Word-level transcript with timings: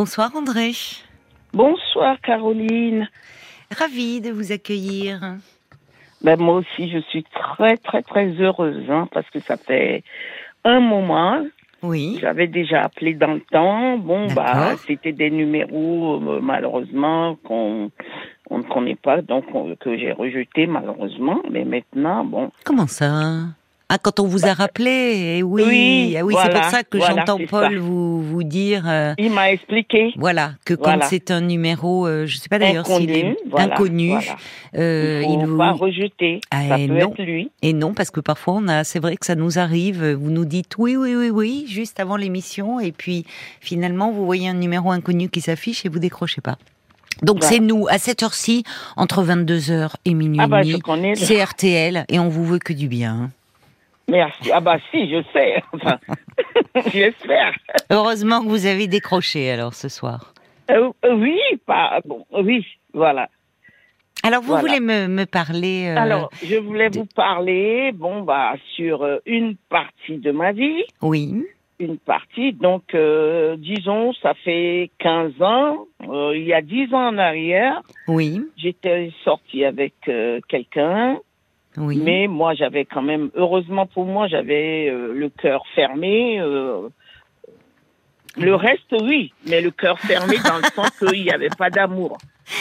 Bonsoir 0.00 0.34
André. 0.34 0.70
Bonsoir 1.52 2.16
Caroline. 2.22 3.06
Ravie 3.70 4.22
de 4.22 4.30
vous 4.30 4.50
accueillir. 4.50 5.20
Ben, 6.22 6.40
moi 6.40 6.54
aussi, 6.54 6.90
je 6.90 7.00
suis 7.10 7.22
très, 7.24 7.76
très, 7.76 8.00
très 8.00 8.28
heureuse, 8.40 8.82
hein, 8.88 9.08
parce 9.12 9.28
que 9.28 9.40
ça 9.40 9.58
fait 9.58 10.02
un 10.64 10.80
moment. 10.80 11.44
Oui. 11.82 12.16
J'avais 12.18 12.46
déjà 12.46 12.84
appelé 12.84 13.12
dans 13.12 13.34
le 13.34 13.42
temps. 13.52 13.98
Bon, 13.98 14.26
bah, 14.32 14.74
c'était 14.86 15.12
des 15.12 15.28
numéros, 15.30 16.14
euh, 16.14 16.40
malheureusement, 16.40 17.36
qu'on 17.44 17.90
on 18.48 18.58
ne 18.58 18.62
connaît 18.62 18.96
pas, 18.96 19.20
donc 19.20 19.44
on- 19.54 19.76
que 19.76 19.98
j'ai 19.98 20.12
rejeté, 20.12 20.66
malheureusement. 20.66 21.42
Mais 21.50 21.66
maintenant, 21.66 22.24
bon. 22.24 22.50
Comment 22.64 22.86
ça? 22.86 23.10
Ah, 23.92 23.98
quand 23.98 24.20
on 24.20 24.26
vous 24.26 24.46
a 24.46 24.52
rappelé, 24.54 25.38
eh 25.38 25.42
oui, 25.42 25.64
Oui, 25.66 26.16
oui, 26.22 26.34
c'est 26.40 26.50
pour 26.52 26.62
ça 26.64 26.84
que 26.84 26.96
voilà, 26.98 27.14
j'entends 27.26 27.38
Paul 27.48 27.72
ça. 27.74 27.78
vous 27.80 28.22
vous 28.22 28.44
dire, 28.44 28.84
euh, 28.86 29.14
Il 29.18 29.32
m'a 29.32 29.50
expliqué. 29.50 30.12
voilà, 30.16 30.52
que 30.64 30.74
quand 30.74 30.84
Voilà. 30.92 31.06
c'est 31.06 31.32
un 31.32 31.40
numéro, 31.40 32.06
euh, 32.06 32.24
je 32.24 32.36
sais 32.38 32.48
pas 32.48 32.60
d'ailleurs 32.60 32.86
s'il 32.86 33.10
est 33.10 33.36
Inconnu, 33.56 34.12
euh, 34.76 35.22
il 35.24 35.30
il 35.32 35.40
faut 35.40 35.46
vous 35.46 35.58
pas 35.58 35.72
rejeter. 35.72 36.40
Ah, 36.52 36.68
ça 36.68 36.76
peut 36.76 36.86
non. 36.86 36.94
être 37.10 37.22
lui. 37.22 37.50
et 37.62 37.72
non 37.72 37.92
parce 37.92 38.12
que 38.12 38.20
parfois 38.20 38.54
on 38.58 38.68
a, 38.68 38.84
c'est 38.84 39.00
vrai 39.00 39.16
que 39.16 39.26
ça 39.26 39.34
nous 39.34 39.58
arrive, 39.58 40.04
vous 40.12 40.30
nous 40.30 40.44
dites 40.44 40.78
oui, 40.78 40.94
oui, 40.96 41.16
oui, 41.16 41.30
oui, 41.30 41.64
juste 41.68 41.98
avant 41.98 42.16
l'émission, 42.16 42.78
et 42.78 42.92
puis 42.92 43.26
finalement 43.60 44.12
vous 44.12 44.24
voyez 44.24 44.48
un 44.48 44.54
numéro 44.54 44.92
inconnu 44.92 45.28
qui 45.30 45.40
s'affiche 45.40 45.84
et 45.84 45.88
vous 45.88 45.98
décrochez 45.98 46.40
pas. 46.40 46.58
Donc 47.22 47.40
Voilà. 47.40 47.54
c'est 47.56 47.60
nous 47.60 47.86
à 47.88 47.98
cette 47.98 48.22
heure-ci 48.22 48.62
entre 48.96 49.24
22h 49.24 49.90
et 50.04 50.14
minuit 50.14 50.38
Ah 50.40 50.46
bah. 50.46 50.60
C'est 51.16 51.42
RTL 51.42 52.04
et 52.08 52.18
on 52.20 52.28
vous 52.28 52.44
veut 52.44 52.58
que 52.60 52.72
du 52.72 52.86
bien. 52.88 53.30
Merci. 54.10 54.50
Ah 54.52 54.60
bah 54.60 54.76
si, 54.90 55.08
je 55.10 55.22
sais. 55.32 55.62
Enfin, 55.72 55.98
j'espère. 56.92 57.54
Heureusement 57.90 58.42
que 58.42 58.48
vous 58.48 58.66
avez 58.66 58.86
décroché 58.86 59.50
alors 59.50 59.74
ce 59.74 59.88
soir. 59.88 60.34
Euh, 60.70 60.90
euh, 61.04 61.14
oui, 61.14 61.38
pas 61.66 62.00
bon. 62.04 62.24
Oui, 62.32 62.66
voilà. 62.92 63.28
Alors 64.22 64.42
vous 64.42 64.48
Voilà. 64.48 64.60
voulez 64.68 64.80
me, 64.80 65.06
me 65.08 65.24
parler 65.24 65.88
euh, 65.88 65.96
Alors, 65.98 66.30
je 66.44 66.56
voulais 66.56 66.90
de- 66.90 66.98
vous 66.98 67.06
parler, 67.06 67.90
bon 67.94 68.22
bah, 68.22 68.54
sur 68.76 69.06
une 69.24 69.56
partie 69.70 70.18
de 70.18 70.30
ma 70.30 70.52
vie, 70.52 70.84
Oui, 71.00 71.42
une 71.78 71.96
partie. 71.96 72.52
Donc, 72.52 72.94
euh, 72.94 73.56
disons, 73.56 74.12
ça 74.12 74.34
fait 74.34 74.90
15 74.98 75.40
ans. 75.40 75.86
il 76.34 76.42
y 76.44 76.52
a 76.52 76.60
10 76.60 76.92
ans 76.92 77.08
en 77.08 77.16
arrière, 77.18 77.80
oui, 78.08 78.42
j'étais 78.58 79.10
sortie 79.24 79.64
avec 79.64 79.94
quelqu'un, 80.48 81.16
oui. 81.76 82.00
mais 82.02 82.26
moi, 82.26 82.54
j'avais 82.54 82.84
quand 82.84 83.02
même, 83.02 83.30
heureusement 83.34 83.86
pour 83.86 84.04
moi, 84.04 84.26
j'avais 84.28 84.88
euh, 84.90 85.12
le 85.14 85.28
cœur 85.28 85.62
fermé. 85.74 86.40
euh, 86.40 86.88
le 88.36 88.54
reste, 88.54 88.94
oui, 89.02 89.32
mais 89.48 89.60
le 89.60 89.72
cœur 89.72 89.98
fermé 89.98 90.36
dans 90.44 90.58
le 90.58 90.62
sens 90.74 90.90
qu'il 90.98 91.22
n'y 91.22 91.30
avait 91.32 91.48
pas 91.48 91.68
d'amour. 91.68 92.16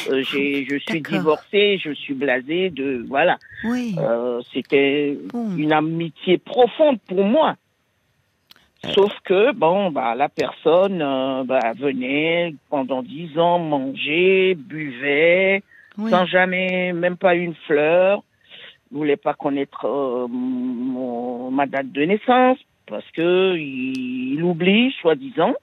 Euh, 0.09 0.23
j'ai, 0.23 0.65
je 0.69 0.77
suis 0.77 1.01
divorcée, 1.01 1.79
je 1.83 1.91
suis 1.93 2.13
blasée 2.15 2.69
de, 2.71 3.03
voilà. 3.07 3.37
Oui. 3.63 3.95
Euh, 3.99 4.41
c'était 4.51 5.15
Bon. 5.31 5.55
une 5.55 5.71
amitié 5.71 6.39
profonde 6.39 6.99
pour 7.07 7.23
moi. 7.23 7.55
Sauf 8.95 9.11
que, 9.25 9.51
bon, 9.53 9.91
bah, 9.91 10.15
la 10.15 10.29
personne 10.29 11.01
euh, 11.01 11.43
bah, 11.43 11.73
venait 11.77 12.55
pendant 12.69 13.03
dix 13.03 13.37
ans 13.37 13.59
manger, 13.59 14.55
buvait, 14.55 15.61
Oui. 15.97 16.09
sans 16.09 16.25
jamais, 16.25 16.93
même 16.93 17.17
pas 17.17 17.35
une 17.35 17.55
fleur, 17.67 18.23
voulait 18.91 19.17
pas 19.17 19.33
connaître 19.33 19.85
euh, 19.85 20.27
mon, 20.27 21.51
ma 21.51 21.65
date 21.67 21.91
de 21.91 22.03
naissance, 22.03 22.57
parce 22.87 23.05
que 23.11 23.55
il, 23.55 24.33
il 24.35 24.43
oublie, 24.43 24.93
soi-disant. 25.01 25.53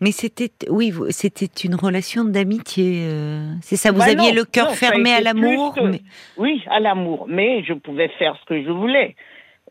Mais 0.00 0.10
c'était, 0.10 0.50
oui, 0.68 0.92
c'était 1.10 1.46
une 1.64 1.76
relation 1.76 2.24
d'amitié. 2.24 3.04
euh, 3.06 3.52
C'est 3.62 3.76
ça. 3.76 3.92
Vous 3.92 3.98
Bah 3.98 4.06
aviez 4.06 4.30
non, 4.32 4.34
le 4.34 4.44
cœur 4.44 4.68
non, 4.68 4.74
fermé 4.74 5.12
à 5.12 5.20
l'amour. 5.20 5.78
mais- 5.84 6.00
Oui, 6.36 6.60
à 6.68 6.80
l'amour, 6.80 7.26
mais 7.28 7.62
je 7.62 7.72
pouvais 7.72 8.08
faire 8.18 8.36
ce 8.40 8.44
que 8.46 8.62
je 8.64 8.70
voulais. 8.70 9.14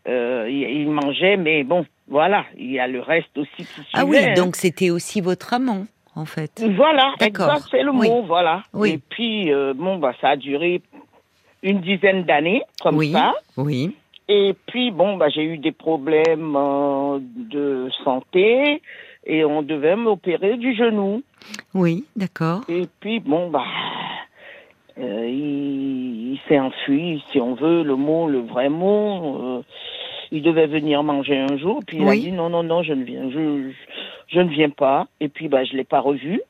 Euh, 0.07 0.47
il, 0.49 0.89
mangeait, 0.89 1.35
mais 1.37 1.63
bon, 1.63 1.85
voilà, 2.07 2.45
il 2.57 2.71
y 2.71 2.79
a 2.79 2.87
le 2.87 3.01
reste 3.01 3.37
aussi 3.37 3.49
qui 3.57 3.65
suivait. 3.65 3.83
Ah 3.93 4.05
oui, 4.05 4.17
hein. 4.19 4.33
donc 4.35 4.55
c'était 4.55 4.89
aussi 4.89 5.19
votre 5.21 5.53
amant, 5.53 5.85
en 6.15 6.25
fait. 6.25 6.63
Voilà, 6.75 7.13
D'accord. 7.19 7.59
c'est 7.69 7.83
le 7.83 7.91
Oui. 7.91 8.07
mot, 8.09 8.23
voilà. 8.23 8.63
Oui. 8.73 8.91
Et 8.93 8.97
puis, 9.09 9.51
euh, 9.53 9.73
bon, 9.75 9.97
bah, 9.97 10.13
ça 10.21 10.29
a 10.29 10.35
duré 10.37 10.81
une 11.63 11.81
dizaine 11.81 12.23
d'années, 12.23 12.63
comme 12.81 12.97
oui, 12.97 13.11
ça. 13.11 13.33
oui, 13.57 13.95
Et 14.27 14.55
puis, 14.67 14.91
bon, 14.91 15.17
bah, 15.17 15.29
j'ai 15.29 15.43
eu 15.43 15.57
des 15.57 15.71
problèmes 15.71 16.55
euh, 16.55 17.19
de 17.21 17.89
santé 18.03 18.81
et 19.25 19.45
on 19.45 19.61
devait 19.61 19.95
m'opérer 19.95 20.57
du 20.57 20.73
genou. 20.75 21.21
oui, 21.73 22.05
d'accord. 22.15 22.61
Et 22.69 22.87
puis, 22.99 23.19
bon, 23.19 23.49
bah, 23.49 23.63
euh, 24.97 25.27
il, 25.27 26.33
il 26.33 26.39
s'est 26.47 26.59
enfui, 26.59 27.23
si 27.31 27.39
on 27.39 27.53
veut, 27.55 27.83
le 27.83 27.95
mot, 27.95 28.27
le 28.27 28.39
vrai 28.39 28.69
mot. 28.69 29.57
euh, 29.57 29.61
il 30.33 30.41
devait 30.43 30.67
venir 30.67 31.03
manger 31.03 31.37
un 31.37 31.57
jour, 31.57 31.81
puis 31.85 31.97
il 31.97 32.07
a 32.07 32.15
dit 32.15 32.31
non, 32.31 32.49
non, 32.49 32.63
non, 32.63 32.83
je 32.83 32.93
ne 32.93 33.03
viens, 33.03 33.29
je, 33.29 33.69
je 34.29 34.39
ne 34.39 34.49
viens 34.49 34.69
pas. 34.69 35.07
Et 35.19 35.27
puis, 35.27 35.49
bah, 35.49 35.65
je 35.65 35.75
l'ai 35.75 35.83
pas 35.83 35.99
revu. 35.99 36.41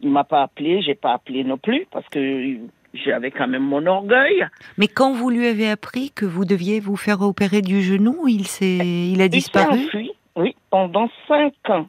Il 0.00 0.10
m'a 0.10 0.22
pas 0.22 0.42
appelé, 0.42 0.80
j'ai 0.82 0.94
pas 0.94 1.14
appelé 1.14 1.42
non 1.42 1.58
plus, 1.58 1.84
parce 1.90 2.08
que 2.08 2.56
j'avais 2.94 3.30
quand 3.30 3.46
même 3.48 3.62
mon 3.64 3.86
orgueil. 3.86 4.46
Mais 4.76 4.88
quand 4.88 5.12
vous 5.12 5.30
lui 5.30 5.46
avez 5.46 5.68
appris 5.70 6.10
que 6.10 6.24
vous 6.26 6.44
deviez 6.44 6.80
vous 6.80 6.96
faire 6.96 7.20
opérer 7.22 7.62
du 7.62 7.82
genou, 7.82 8.26
il 8.28 8.46
s'est, 8.46 8.76
il 8.76 9.20
a 9.20 9.24
Il 9.26 9.30
s'est 9.30 9.38
disparu? 9.38 9.78
enfui, 9.84 10.10
oui, 10.36 10.54
pendant 10.70 11.08
cinq 11.26 11.52
ans. 11.68 11.86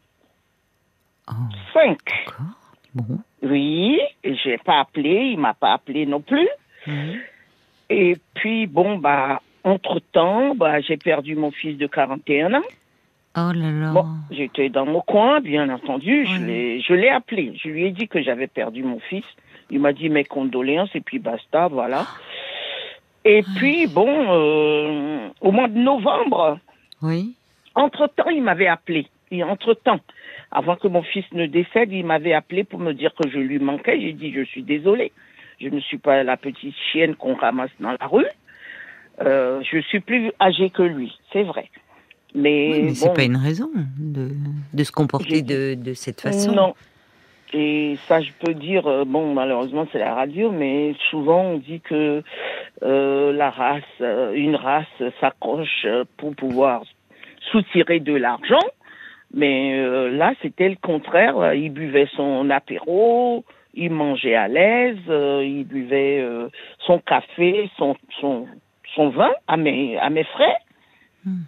Oh, 1.30 1.34
Cinq. 1.74 2.00
Bon. 2.96 3.20
Oui, 3.44 4.00
j'ai 4.24 4.58
pas 4.58 4.80
appelé, 4.80 5.30
il 5.34 5.40
m'a 5.40 5.54
pas 5.54 5.74
appelé 5.74 6.06
non 6.06 6.22
plus. 6.22 6.48
Et 7.90 8.18
puis, 8.36 8.68
bon, 8.68 8.98
bah, 8.98 9.42
entre-temps, 9.64 10.56
bah, 10.56 10.82
j'ai 10.82 10.98
perdu 10.98 11.36
mon 11.36 11.52
fils 11.52 11.78
de 11.78 11.88
41 11.88 12.54
ans. 12.56 12.62
Oh 13.38 13.52
là 13.54 13.72
là. 13.72 13.92
Bon, 13.92 14.06
j'étais 14.32 14.70
dans 14.70 14.86
mon 14.86 15.02
coin, 15.02 15.40
bien 15.40 15.70
entendu. 15.70 16.26
Je 16.26 16.44
l'ai, 16.46 16.82
je 16.82 16.94
l'ai 16.94 17.10
appelé. 17.10 17.54
Je 17.64 17.70
lui 17.70 17.86
ai 17.86 17.92
dit 17.92 18.08
que 18.08 18.22
j'avais 18.24 18.48
perdu 18.48 18.84
mon 18.84 19.00
fils. 19.00 19.24
Il 19.72 19.80
m'a 19.80 19.94
dit 19.94 20.10
mes 20.10 20.24
condoléances 20.24 20.90
et 20.96 21.02
puis 21.02 21.20
basta, 21.20 21.68
voilà. 21.68 22.08
Et 23.26 23.44
puis, 23.58 23.88
bon, 23.88 24.08
euh, 24.08 25.28
au 25.42 25.52
mois 25.52 25.68
de 25.68 25.78
novembre, 25.78 26.58
Oui. 27.02 27.36
entre-temps, 27.76 28.30
il 28.30 28.42
m'avait 28.42 28.68
appelé. 28.68 29.08
Et 29.32 29.44
entre-temps, 29.44 30.00
avant 30.52 30.76
que 30.76 30.88
mon 30.88 31.04
fils 31.04 31.26
ne 31.34 31.46
décède, 31.46 31.92
il 31.92 32.06
m'avait 32.06 32.34
appelé 32.34 32.64
pour 32.64 32.80
me 32.80 32.94
dire 32.94 33.14
que 33.14 33.30
je 33.30 33.38
lui 33.38 33.60
manquais. 33.60 34.00
J'ai 34.02 34.14
dit, 34.14 34.32
je 34.34 34.44
suis 34.46 34.64
désolée. 34.64 35.12
Je 35.62 35.68
ne 35.68 35.80
suis 35.82 35.98
pas 35.98 36.24
la 36.24 36.38
petite 36.38 36.74
chienne 36.92 37.16
qu'on 37.16 37.36
ramasse 37.36 37.70
dans 37.80 37.92
la 37.92 38.08
rue. 38.08 38.26
Euh, 39.22 39.62
je 39.70 39.80
suis 39.82 40.00
plus 40.00 40.32
âgée 40.42 40.70
que 40.70 40.82
lui, 40.82 41.14
c'est 41.34 41.44
vrai. 41.44 41.70
Mais, 42.34 42.70
Oui, 42.72 42.82
mais 42.84 42.94
c'est 42.96 43.14
pas 43.14 43.24
une 43.24 43.36
raison 43.36 43.70
de, 44.00 44.30
de 44.74 44.84
se 44.84 44.92
comporter 44.92 45.42
de, 45.42 45.74
de 45.74 45.94
cette 45.94 46.22
façon. 46.22 46.54
Non. 46.54 46.74
Et 47.54 47.98
ça, 48.08 48.22
je 48.22 48.32
peux 48.40 48.54
dire, 48.54 48.86
euh, 48.88 49.06
bon, 49.06 49.34
malheureusement, 49.34 49.88
c'est 49.92 50.00
la 50.00 50.14
radio, 50.14 50.52
mais 50.52 50.94
souvent 51.10 51.42
on 51.42 51.58
dit 51.58 51.82
que 51.82 52.22
euh, 52.84 53.34
la 53.34 53.50
race, 53.50 53.84
euh, 54.02 54.34
une 54.34 54.56
race 54.56 54.86
s'accroche 55.20 55.86
euh, 55.86 56.04
pour 56.18 56.36
pouvoir 56.36 56.84
soutirer 57.52 58.00
de 58.00 58.14
l'argent. 58.14 58.60
Mais 59.34 59.80
euh, 59.80 60.10
là, 60.10 60.34
c'était 60.42 60.70
le 60.70 60.76
contraire. 60.76 61.54
Il 61.54 61.72
buvait 61.72 62.08
son 62.16 62.50
apéro, 62.50 63.44
il 63.74 63.92
mangeait 63.92 64.36
à 64.36 64.48
l'aise, 64.48 64.98
euh, 65.10 65.44
il 65.44 65.66
buvait 65.66 66.20
euh, 66.22 66.50
son 66.86 67.00
café, 67.00 67.70
son, 67.78 67.96
son, 68.20 68.48
son 68.96 69.10
vin 69.10 69.32
à 69.48 69.58
mes, 69.58 69.98
à 69.98 70.10
mes 70.10 70.24
frais. 70.24 70.58
Hmm. 71.26 71.42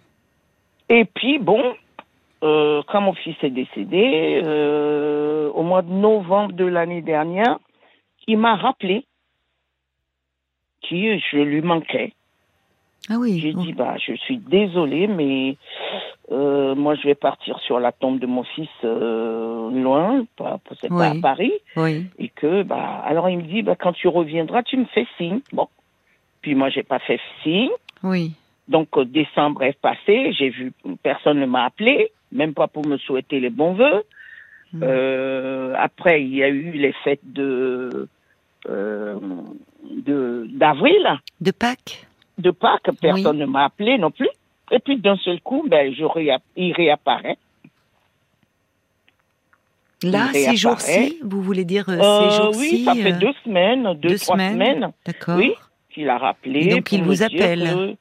Et 0.88 1.04
puis, 1.04 1.38
bon, 1.38 1.74
euh, 2.42 2.82
quand 2.88 3.00
mon 3.00 3.12
fils 3.14 3.36
est 3.42 3.50
décédé, 3.50 4.40
euh, 4.44 5.50
au 5.50 5.62
mois 5.62 5.82
de 5.82 5.92
novembre 5.92 6.52
de 6.52 6.64
l'année 6.64 7.02
dernière, 7.02 7.58
il 8.26 8.38
m'a 8.38 8.56
rappelé 8.56 9.04
que 10.88 11.18
je 11.18 11.36
lui 11.36 11.62
manquais. 11.62 12.12
Ah 13.10 13.14
oui. 13.18 13.40
J'ai 13.40 13.52
dit, 13.52 13.72
bah, 13.72 13.96
je 13.98 14.14
suis 14.14 14.38
désolée, 14.38 15.06
mais 15.08 15.56
euh, 16.30 16.74
moi, 16.74 16.94
je 16.94 17.02
vais 17.02 17.14
partir 17.14 17.58
sur 17.60 17.80
la 17.80 17.90
tombe 17.92 18.18
de 18.18 18.26
mon 18.26 18.44
fils 18.44 18.68
euh, 18.84 19.70
loin, 19.70 20.24
pas, 20.36 20.60
c'est 20.80 20.88
pas 20.88 21.08
à 21.08 21.12
Oui. 21.12 21.20
Paris, 21.20 21.52
Oui. 21.76 22.06
et 22.18 22.28
que, 22.28 22.62
bah, 22.62 23.02
alors 23.04 23.28
il 23.28 23.38
me 23.38 23.42
dit, 23.42 23.62
bah, 23.62 23.76
quand 23.78 23.92
tu 23.92 24.08
reviendras, 24.08 24.62
tu 24.62 24.76
me 24.76 24.84
fais 24.86 25.06
signe. 25.16 25.40
Bon. 25.52 25.68
Puis 26.42 26.54
moi, 26.54 26.70
j'ai 26.70 26.82
pas 26.82 26.98
fait 27.00 27.20
signe. 27.42 27.70
Oui. 28.02 28.32
Donc, 28.68 28.88
décembre 29.00 29.62
est 29.64 29.78
passé, 29.78 30.32
j'ai 30.32 30.50
vu, 30.50 30.72
personne 31.02 31.40
ne 31.40 31.46
m'a 31.46 31.64
appelé, 31.64 32.12
même 32.32 32.54
pas 32.54 32.66
pour 32.68 32.86
me 32.86 32.96
souhaiter 32.98 33.40
les 33.40 33.50
bons 33.50 33.74
voeux. 33.74 34.02
Mm. 34.72 34.80
Euh, 34.82 35.74
après, 35.78 36.22
il 36.22 36.34
y 36.34 36.42
a 36.42 36.48
eu 36.48 36.72
les 36.72 36.92
fêtes 37.04 37.20
de, 37.24 38.08
euh, 38.68 39.16
d'avril, 39.84 41.06
De 41.40 41.50
Pâques. 41.50 42.06
de 42.38 42.50
Pâques, 42.50 42.90
personne 43.00 43.38
ne 43.38 43.46
m'a 43.46 43.64
appelé 43.66 43.98
non 43.98 44.10
plus. 44.10 44.30
Et 44.70 44.78
puis, 44.78 44.96
d'un 44.96 45.16
seul 45.18 45.40
coup, 45.42 45.64
ben, 45.68 45.92
je 45.94 46.04
il 46.56 46.72
réapparaît. 46.72 47.36
Là, 50.02 50.28
il 50.34 50.40
ces 50.40 50.56
jours-ci, 50.56 51.18
vous 51.22 51.42
voulez 51.42 51.64
dire 51.64 51.88
euh, 51.88 51.98
Euh, 52.00 52.30
ces 52.30 52.36
jours-ci 52.42 52.60
oui, 52.60 52.84
ça 52.84 52.94
fait 52.94 53.12
deux 53.12 53.32
semaines, 53.44 53.94
deux, 54.00 54.08
deux 54.10 54.18
trois 54.18 54.34
semaines. 54.36 54.52
semaines, 54.54 54.92
D'accord. 55.06 55.36
Oui. 55.36 55.54
qu'il 55.90 56.08
a 56.08 56.18
rappelé. 56.18 56.60
Et 56.66 56.70
donc, 56.74 56.90
il 56.90 57.04
vous 57.04 57.22
appelle. 57.22 57.60
que- 57.72 57.96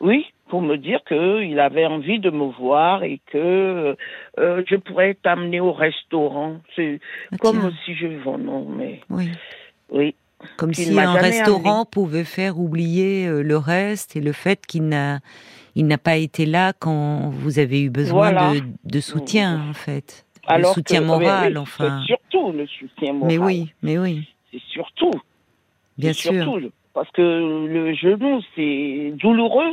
oui, 0.00 0.26
pour 0.54 0.62
me 0.62 0.76
dire 0.76 1.00
qu'il 1.08 1.58
avait 1.58 1.84
envie 1.84 2.20
de 2.20 2.30
me 2.30 2.44
voir 2.44 3.02
et 3.02 3.18
que 3.26 3.96
euh, 4.38 4.62
je 4.68 4.76
pourrais 4.76 5.14
t'amener 5.14 5.58
au 5.58 5.72
restaurant. 5.72 6.58
C'est 6.76 7.00
Ah, 7.32 7.38
comme 7.38 7.58
tiens, 7.58 7.72
si 7.84 7.96
je 7.96 8.06
non, 8.06 8.64
mais 8.64 9.00
oui. 9.10 9.30
oui. 9.90 10.14
Comme 10.56 10.72
si 10.72 10.96
un 10.96 11.14
restaurant 11.14 11.84
pouvait 11.84 12.22
faire 12.22 12.60
oublier 12.60 13.26
euh, 13.26 13.42
le 13.42 13.56
reste 13.56 14.14
et 14.14 14.20
le 14.20 14.30
fait 14.30 14.64
qu'il 14.64 14.86
n'a 14.86 15.18
il 15.74 15.88
n'a 15.88 15.98
pas 15.98 16.18
été 16.18 16.46
là 16.46 16.72
quand 16.72 17.30
vous 17.30 17.58
avez 17.58 17.82
eu 17.82 17.90
besoin 17.90 18.30
Voilà. 18.30 18.52
de, 18.54 18.60
de 18.84 19.00
soutien, 19.00 19.60
en 19.70 19.72
fait. 19.74 20.24
Alors 20.46 20.70
le 20.70 20.74
soutien 20.74 21.00
que- 21.00 21.06
moral, 21.06 21.52
oui, 21.54 21.58
enfin. 21.58 22.00
Surtout 22.06 22.52
le 22.52 22.64
soutien 22.68 23.12
moral. 23.12 23.26
Mais 23.28 23.38
oui, 23.44 23.72
mais 23.82 23.98
oui, 23.98 24.28
C'est 24.52 24.62
surtout. 24.70 25.10
bien 25.98 26.12
sûr. 26.12 26.44
surtout, 26.44 26.70
parce 26.92 27.10
que 27.10 27.22
le 27.66 27.92
genou, 27.94 28.40
c'est 28.54 29.14
douloureux. 29.16 29.72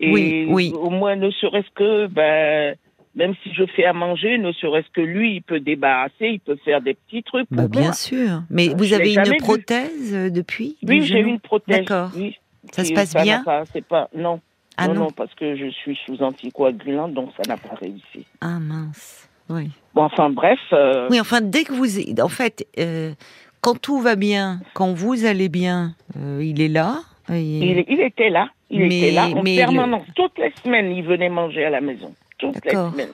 Et 0.00 0.12
Oui, 0.12 0.46
oui. 0.48 0.72
au 0.74 0.90
moins, 0.90 1.14
ne 1.16 1.30
serait-ce 1.30 1.68
que, 1.74 2.06
ben, 2.06 2.74
même 3.14 3.34
si 3.42 3.52
je 3.54 3.64
fais 3.66 3.84
à 3.84 3.92
manger, 3.92 4.38
ne 4.38 4.50
serait-ce 4.52 4.88
que 4.94 5.00
lui, 5.02 5.34
il 5.36 5.42
peut 5.42 5.60
débarrasser, 5.60 6.14
il 6.28 6.40
peut 6.40 6.56
faire 6.64 6.80
des 6.80 6.94
petits 6.94 7.22
trucs 7.22 7.46
pour 7.48 7.56
Bah, 7.58 7.68
bien 7.68 7.80
moi. 7.82 7.92
sûr. 7.92 8.42
Mais 8.50 8.70
Euh, 8.70 8.74
vous 8.76 8.84
je 8.84 8.94
avez 8.94 9.12
une 9.14 9.22
vu. 9.24 9.36
prothèse 9.38 10.14
euh, 10.14 10.30
depuis 10.30 10.76
Oui, 10.86 11.02
j'ai 11.02 11.18
une 11.20 11.38
prothèse. 11.40 11.80
D'accord. 11.80 12.10
Oui. 12.16 12.36
Ça 12.72 12.84
se 12.84 12.92
passe 12.92 13.14
bien? 13.14 13.42
pas- 13.44 13.64
C'est 13.72 13.84
pas, 13.84 14.08
non. 14.14 14.40
Ah 14.76 14.88
non, 14.88 14.94
non? 14.94 15.00
non, 15.02 15.10
parce 15.10 15.34
que 15.34 15.56
je 15.56 15.68
suis 15.70 15.98
sous 16.06 16.22
anticoagulant, 16.22 17.08
donc 17.08 17.30
ça 17.36 17.42
n'a 17.46 17.58
pas 17.58 17.74
réussi. 17.74 18.24
Ah 18.40 18.58
mince. 18.58 19.28
Oui. 19.50 19.68
Bon, 19.94 20.04
enfin, 20.04 20.30
bref. 20.30 20.58
euh, 20.72 21.08
Oui, 21.10 21.20
enfin, 21.20 21.40
dès 21.42 21.64
que 21.64 21.72
vous, 21.72 21.98
en 22.22 22.28
fait, 22.28 22.66
euh, 22.78 23.12
quand 23.60 23.78
tout 23.78 24.00
va 24.00 24.14
bien, 24.16 24.60
quand 24.74 24.92
vous 24.94 25.26
allez 25.26 25.48
bien, 25.50 25.94
euh, 26.16 26.40
il 26.42 26.62
est 26.62 26.68
là. 26.68 27.00
et- 27.30 27.42
Il, 27.42 27.84
il 27.88 28.00
était 28.00 28.30
là, 28.30 28.48
il 28.70 28.80
Mais- 28.86 28.98
était 28.98 29.10
là 29.12 29.26
en 29.28 29.42
mais 29.42 29.56
permanence. 29.56 30.04
Toutes 30.14 30.38
les 30.38 30.52
semaines, 30.62 30.92
il 30.92 31.02
venait 31.04 31.28
manger 31.28 31.64
à 31.64 31.70
la 31.70 31.80
maison. 31.80 32.14
Toutes 32.38 32.64
les 32.64 32.70
semaines. 32.70 33.12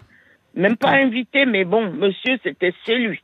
Même 0.54 0.76
pas 0.76 0.90
invité, 0.92 1.44
mais 1.46 1.64
bon, 1.64 1.90
monsieur, 1.92 2.38
c'était 2.42 2.72
chez 2.84 2.96
lui, 2.96 3.20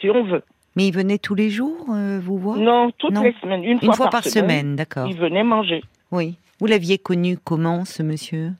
si 0.00 0.08
on 0.10 0.24
veut. 0.24 0.42
Mais 0.76 0.86
il 0.88 0.92
venait 0.94 1.18
tous 1.18 1.34
les 1.34 1.50
jours 1.50 1.86
euh, 1.90 2.20
vous 2.22 2.38
voir? 2.38 2.56
Non, 2.56 2.90
toutes 2.98 3.12
Non. 3.12 3.22
les 3.22 3.34
semaines, 3.42 3.64
une, 3.64 3.78
Une 3.82 3.92
fois 3.92 4.08
par 4.08 4.24
semaine, 4.24 4.76
d'accord. 4.76 5.06
il 5.08 5.16
venait 5.16 5.42
manger. 5.44 5.82
Oui. 6.10 6.36
Vous 6.60 6.66
l'aviez 6.66 6.98
connu 6.98 7.36
comment, 7.42 7.84
ce 7.84 8.02
monsieur? 8.02 8.52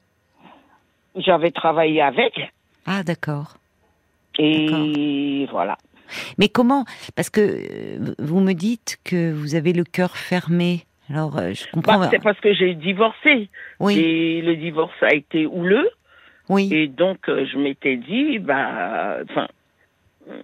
J'avais 1.17 1.51
travaillé 1.51 2.01
avec, 2.03 2.33
Ah, 2.87 3.03
d'accord. 3.03 3.57
et 4.39 5.47
voilà. 5.51 5.77
Mais 6.39 6.49
comment? 6.49 6.85
Parce 7.15 7.31
que 7.31 7.41
euh, 7.41 8.15
vous 8.19 8.41
me 8.41 8.53
dites 8.53 8.99
que 9.05 9.33
vous 9.33 9.55
avez 9.55 9.73
le 9.73 9.85
cœur 9.85 10.17
fermé. 10.17 10.85
Alors, 11.13 11.37
euh, 11.39 11.53
je 11.53 11.71
comprends. 11.71 11.99
Bah, 11.99 12.09
c'est 12.11 12.23
parce 12.23 12.41
que 12.41 12.55
j'ai 12.55 12.75
divorcé. 12.75 13.49
oui, 13.81 13.99
Et 13.99 14.43
le 14.43 14.57
divorce 14.57 14.95
a 15.03 15.15
été 15.15 15.47
houleux. 15.47 15.91
oui. 16.49 16.69
Et 16.73 16.87
donc, 16.89 17.29
euh, 17.29 17.45
je 17.53 17.59
m'étais 17.59 17.97
dit, 17.97 18.39
bah, 18.39 19.19
enfin, 19.31 19.47
euh, 20.31 20.35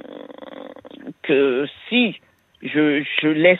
que 1.23 1.67
si 1.89 2.17
je, 2.63 3.05
je 3.23 3.29
laisse, 3.29 3.59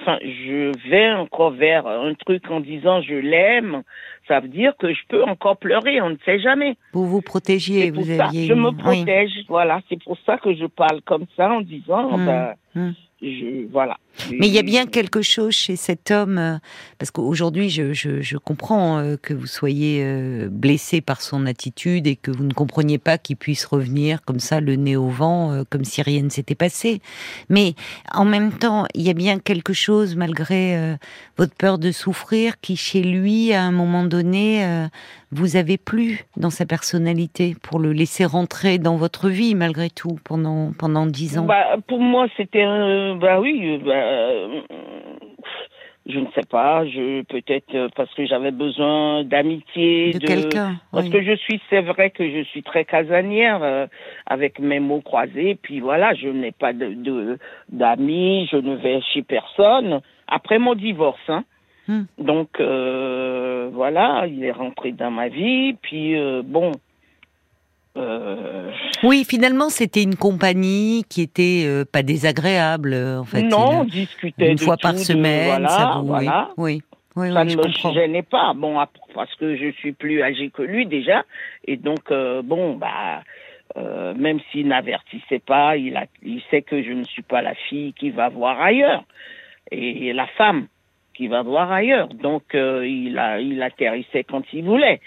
enfin, 0.00 0.18
je 0.22 0.72
vais 0.90 1.12
encore 1.12 1.52
vers 1.52 1.86
un 1.86 2.14
truc 2.14 2.50
en 2.50 2.60
disant 2.60 3.00
je 3.00 3.14
l'aime, 3.14 3.82
ça 4.26 4.40
veut 4.40 4.48
dire 4.48 4.72
que 4.78 4.92
je 4.92 5.00
peux 5.08 5.22
encore 5.24 5.56
pleurer, 5.56 6.00
on 6.02 6.10
ne 6.10 6.16
sait 6.24 6.40
jamais. 6.40 6.76
Vous 6.92 7.06
vous 7.06 7.22
protégiez. 7.22 7.90
Vous 7.90 8.04
ça, 8.04 8.26
aviez. 8.26 8.46
je 8.46 8.54
me 8.54 8.70
Oui. 8.70 8.76
protège, 8.76 9.30
voilà, 9.48 9.80
c'est 9.88 10.02
pour 10.02 10.18
ça 10.26 10.36
que 10.38 10.54
je 10.54 10.66
parle 10.66 11.00
comme 11.02 11.26
ça 11.36 11.50
en 11.50 11.60
disant, 11.60 12.18
bah, 12.18 12.54
hmm. 12.74 12.90
je, 13.22 13.66
voilà. 13.70 13.96
Mais 14.30 14.48
il 14.48 14.52
y 14.52 14.58
a 14.58 14.62
bien 14.62 14.86
quelque 14.86 15.22
chose 15.22 15.54
chez 15.54 15.76
cet 15.76 16.10
homme, 16.10 16.38
euh, 16.38 16.58
parce 16.98 17.10
qu'aujourd'hui, 17.10 17.70
je, 17.70 17.92
je, 17.92 18.20
je 18.20 18.36
comprends 18.36 18.98
euh, 18.98 19.16
que 19.16 19.32
vous 19.32 19.46
soyez 19.46 20.02
euh, 20.04 20.48
blessé 20.50 21.00
par 21.00 21.22
son 21.22 21.46
attitude 21.46 22.06
et 22.06 22.16
que 22.16 22.30
vous 22.30 22.44
ne 22.44 22.52
compreniez 22.52 22.98
pas 22.98 23.18
qu'il 23.18 23.36
puisse 23.36 23.64
revenir 23.64 24.22
comme 24.22 24.40
ça, 24.40 24.60
le 24.60 24.76
nez 24.76 24.96
au 24.96 25.08
vent, 25.08 25.52
euh, 25.52 25.62
comme 25.68 25.84
si 25.84 26.02
rien 26.02 26.22
ne 26.22 26.28
s'était 26.28 26.54
passé. 26.54 27.00
Mais 27.48 27.74
en 28.12 28.24
même 28.24 28.52
temps, 28.52 28.86
il 28.94 29.02
y 29.02 29.10
a 29.10 29.14
bien 29.14 29.38
quelque 29.38 29.72
chose, 29.72 30.16
malgré 30.16 30.76
euh, 30.76 30.96
votre 31.38 31.54
peur 31.54 31.78
de 31.78 31.90
souffrir, 31.90 32.60
qui 32.60 32.76
chez 32.76 33.02
lui, 33.02 33.52
à 33.52 33.62
un 33.62 33.72
moment 33.72 34.04
donné, 34.04 34.64
euh, 34.64 34.86
vous 35.32 35.56
avez 35.56 35.78
plu 35.78 36.24
dans 36.36 36.50
sa 36.50 36.66
personnalité 36.66 37.54
pour 37.62 37.78
le 37.78 37.92
laisser 37.92 38.24
rentrer 38.24 38.78
dans 38.78 38.96
votre 38.96 39.28
vie, 39.28 39.54
malgré 39.54 39.88
tout, 39.88 40.18
pendant 40.24 40.72
pendant 40.76 41.06
dix 41.06 41.38
ans. 41.38 41.44
Bah, 41.44 41.76
pour 41.86 42.00
moi, 42.00 42.26
c'était 42.36 42.62
un. 42.62 43.14
Bah 43.16 43.40
oui, 43.40 43.60
euh, 43.64 43.78
bah, 43.84 43.99
euh, 44.00 44.60
je 46.06 46.18
ne 46.18 46.26
sais 46.34 46.46
pas. 46.48 46.84
Je 46.86 47.22
peut-être 47.22 47.74
euh, 47.74 47.88
parce 47.94 48.12
que 48.14 48.26
j'avais 48.26 48.50
besoin 48.50 49.24
d'amitié, 49.24 50.12
de 50.12 50.18
quelqu'un. 50.18 50.76
Parce 50.92 51.06
oui. 51.06 51.10
que 51.10 51.22
je 51.22 51.36
suis, 51.36 51.60
c'est 51.70 51.82
vrai 51.82 52.10
que 52.10 52.28
je 52.28 52.42
suis 52.44 52.62
très 52.62 52.84
casanière 52.84 53.62
euh, 53.62 53.86
avec 54.26 54.58
mes 54.58 54.80
mots 54.80 55.00
croisés. 55.00 55.58
Puis 55.60 55.80
voilà, 55.80 56.14
je 56.14 56.28
n'ai 56.28 56.52
pas 56.52 56.72
de 56.72 57.38
d'amis, 57.68 58.48
je 58.50 58.56
ne 58.56 58.76
vais 58.76 59.00
chez 59.12 59.22
personne. 59.22 60.00
Après 60.26 60.58
mon 60.58 60.74
divorce, 60.74 61.18
hein. 61.28 61.44
Hmm. 61.88 62.04
Donc 62.18 62.60
euh, 62.60 63.70
voilà, 63.72 64.26
il 64.26 64.44
est 64.44 64.52
rentré 64.52 64.92
dans 64.92 65.10
ma 65.10 65.28
vie. 65.28 65.74
Puis 65.82 66.16
bon. 66.44 66.72
Euh, 67.96 68.70
Oui, 69.02 69.24
finalement, 69.28 69.68
c'était 69.68 70.02
une 70.02 70.14
compagnie 70.16 71.04
qui 71.08 71.22
était 71.22 71.64
euh, 71.66 71.84
pas 71.90 72.02
désagréable, 72.02 72.92
euh, 72.94 73.18
en 73.20 73.24
fait. 73.24 73.42
non, 73.42 73.80
on 73.80 73.84
discutait 73.84 74.50
une 74.50 74.56
de 74.56 74.60
fois 74.60 74.76
tout, 74.76 74.82
par 74.82 74.92
de- 74.92 74.98
semaine, 74.98 75.46
voilà, 75.46 75.68
ça 75.68 75.94
vous. 75.98 76.06
voilà. 76.06 76.50
Oui, 76.56 76.82
oui, 77.16 77.28
oui, 77.28 77.32
ça 77.32 77.42
oui, 77.42 77.56
ne 77.56 77.88
me 77.90 77.94
gênait 77.94 78.22
pas. 78.22 78.52
Bon, 78.54 78.76
parce 79.14 79.34
que 79.34 79.56
je 79.56 79.72
suis 79.72 79.92
plus 79.92 80.22
âgée 80.22 80.50
que 80.50 80.62
lui 80.62 80.86
déjà, 80.86 81.24
et 81.66 81.76
donc 81.76 82.10
euh, 82.12 82.42
bon, 82.42 82.74
bah, 82.76 83.22
même 84.16 84.38
s'il 84.50 84.68
n'avertissait 84.68 85.40
pas, 85.40 85.76
il 85.76 85.96
a, 85.96 86.06
il 86.22 86.40
sait 86.50 86.62
que 86.62 86.82
je 86.82 86.92
ne 86.92 87.04
suis 87.04 87.22
pas 87.22 87.42
la 87.42 87.54
fille 87.68 87.92
qui 87.94 88.10
va 88.10 88.28
voir 88.28 88.60
ailleurs, 88.60 89.02
et 89.72 90.12
la 90.12 90.26
femme 90.38 90.66
qui 91.14 91.26
va 91.28 91.42
voir 91.42 91.70
ailleurs. 91.72 92.08
Donc 92.08 92.42
il 92.54 93.18
a, 93.18 93.40
il 93.40 93.60
atterrissait 93.62 94.24
quand 94.24 94.42
il 94.52 94.64
voulait, 94.64 95.00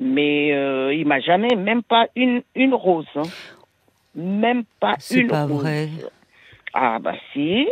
mais 0.00 0.52
euh, 0.52 0.92
il 0.94 1.06
m'a 1.06 1.20
jamais, 1.20 1.54
même 1.54 1.82
pas 1.82 2.08
une, 2.16 2.42
une 2.56 2.74
rose, 2.74 3.06
hein. 3.14 3.22
même 4.16 4.64
pas 4.80 4.94
C'est 4.98 5.20
une 5.20 5.28
pas 5.28 5.44
rose. 5.44 5.60
vrai. 5.62 5.88
Ah 6.74 6.98
bah 6.98 7.14
si. 7.32 7.68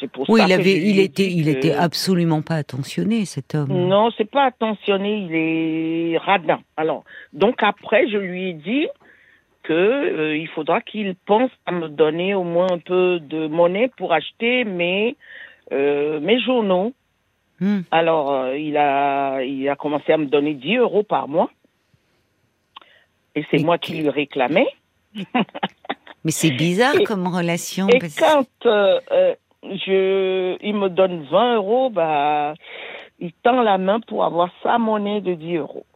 C'est 0.00 0.10
pour 0.10 0.30
Oui, 0.30 0.40
ça 0.40 0.46
il 0.46 0.48
que 0.50 0.54
avait, 0.60 0.70
je 0.76 0.76
lui 0.80 0.90
il 0.90 0.98
ai 1.00 1.04
était, 1.04 1.26
il 1.26 1.44
que- 1.44 1.50
était 1.50 1.72
absolument 1.74 2.40
pas 2.40 2.54
attentionné, 2.54 3.24
cet 3.24 3.54
homme. 3.54 3.68
Non, 3.70 4.10
c'est 4.16 4.30
pas 4.30 4.44
attentionné, 4.44 5.18
il 5.28 5.34
est 5.34 6.18
radin. 6.18 6.60
Alors, 6.76 7.04
donc 7.32 7.62
après, 7.62 8.08
je 8.08 8.16
lui 8.16 8.50
ai 8.50 8.52
dit 8.54 8.86
que 9.64 9.72
euh, 9.74 10.36
il 10.36 10.46
faudra 10.48 10.80
qu'il 10.80 11.14
pense 11.26 11.50
à 11.66 11.72
me 11.72 11.88
donner 11.88 12.34
au 12.34 12.44
moins 12.44 12.68
un 12.70 12.78
peu 12.78 13.18
de 13.20 13.48
monnaie 13.48 13.90
pour 13.96 14.12
acheter 14.12 14.64
mes 14.64 15.16
euh, 15.72 16.20
mes 16.20 16.40
journaux. 16.40 16.94
Hmm. 17.60 17.80
Alors, 17.90 18.30
euh, 18.32 18.56
il 18.58 18.76
a 18.76 19.42
il 19.42 19.68
a 19.68 19.74
commencé 19.76 20.12
à 20.12 20.16
me 20.16 20.26
donner 20.26 20.54
10 20.54 20.76
euros 20.76 21.02
par 21.02 21.26
mois. 21.28 21.50
Et 23.34 23.44
c'est 23.50 23.62
moi 23.62 23.78
qui 23.78 23.94
lui 23.94 24.08
réclamais. 24.08 24.68
Mais 26.24 26.30
c'est 26.30 26.50
bizarre 26.50 26.96
Et- 27.00 27.04
comme 27.04 27.26
relation. 27.26 27.88
Et 27.88 27.98
parce- 27.98 28.16
quand 28.16 28.46
euh, 28.66 29.00
euh, 29.12 29.34
je, 29.64 30.56
il 30.60 30.74
me 30.74 30.88
donne 30.88 31.22
20 31.24 31.56
euros, 31.56 31.90
bah, 31.90 32.54
il 33.18 33.32
tend 33.32 33.62
la 33.62 33.78
main 33.78 34.00
pour 34.00 34.24
avoir 34.24 34.50
sa 34.62 34.78
monnaie 34.78 35.20
de 35.20 35.34
10 35.34 35.56
euros. 35.56 35.86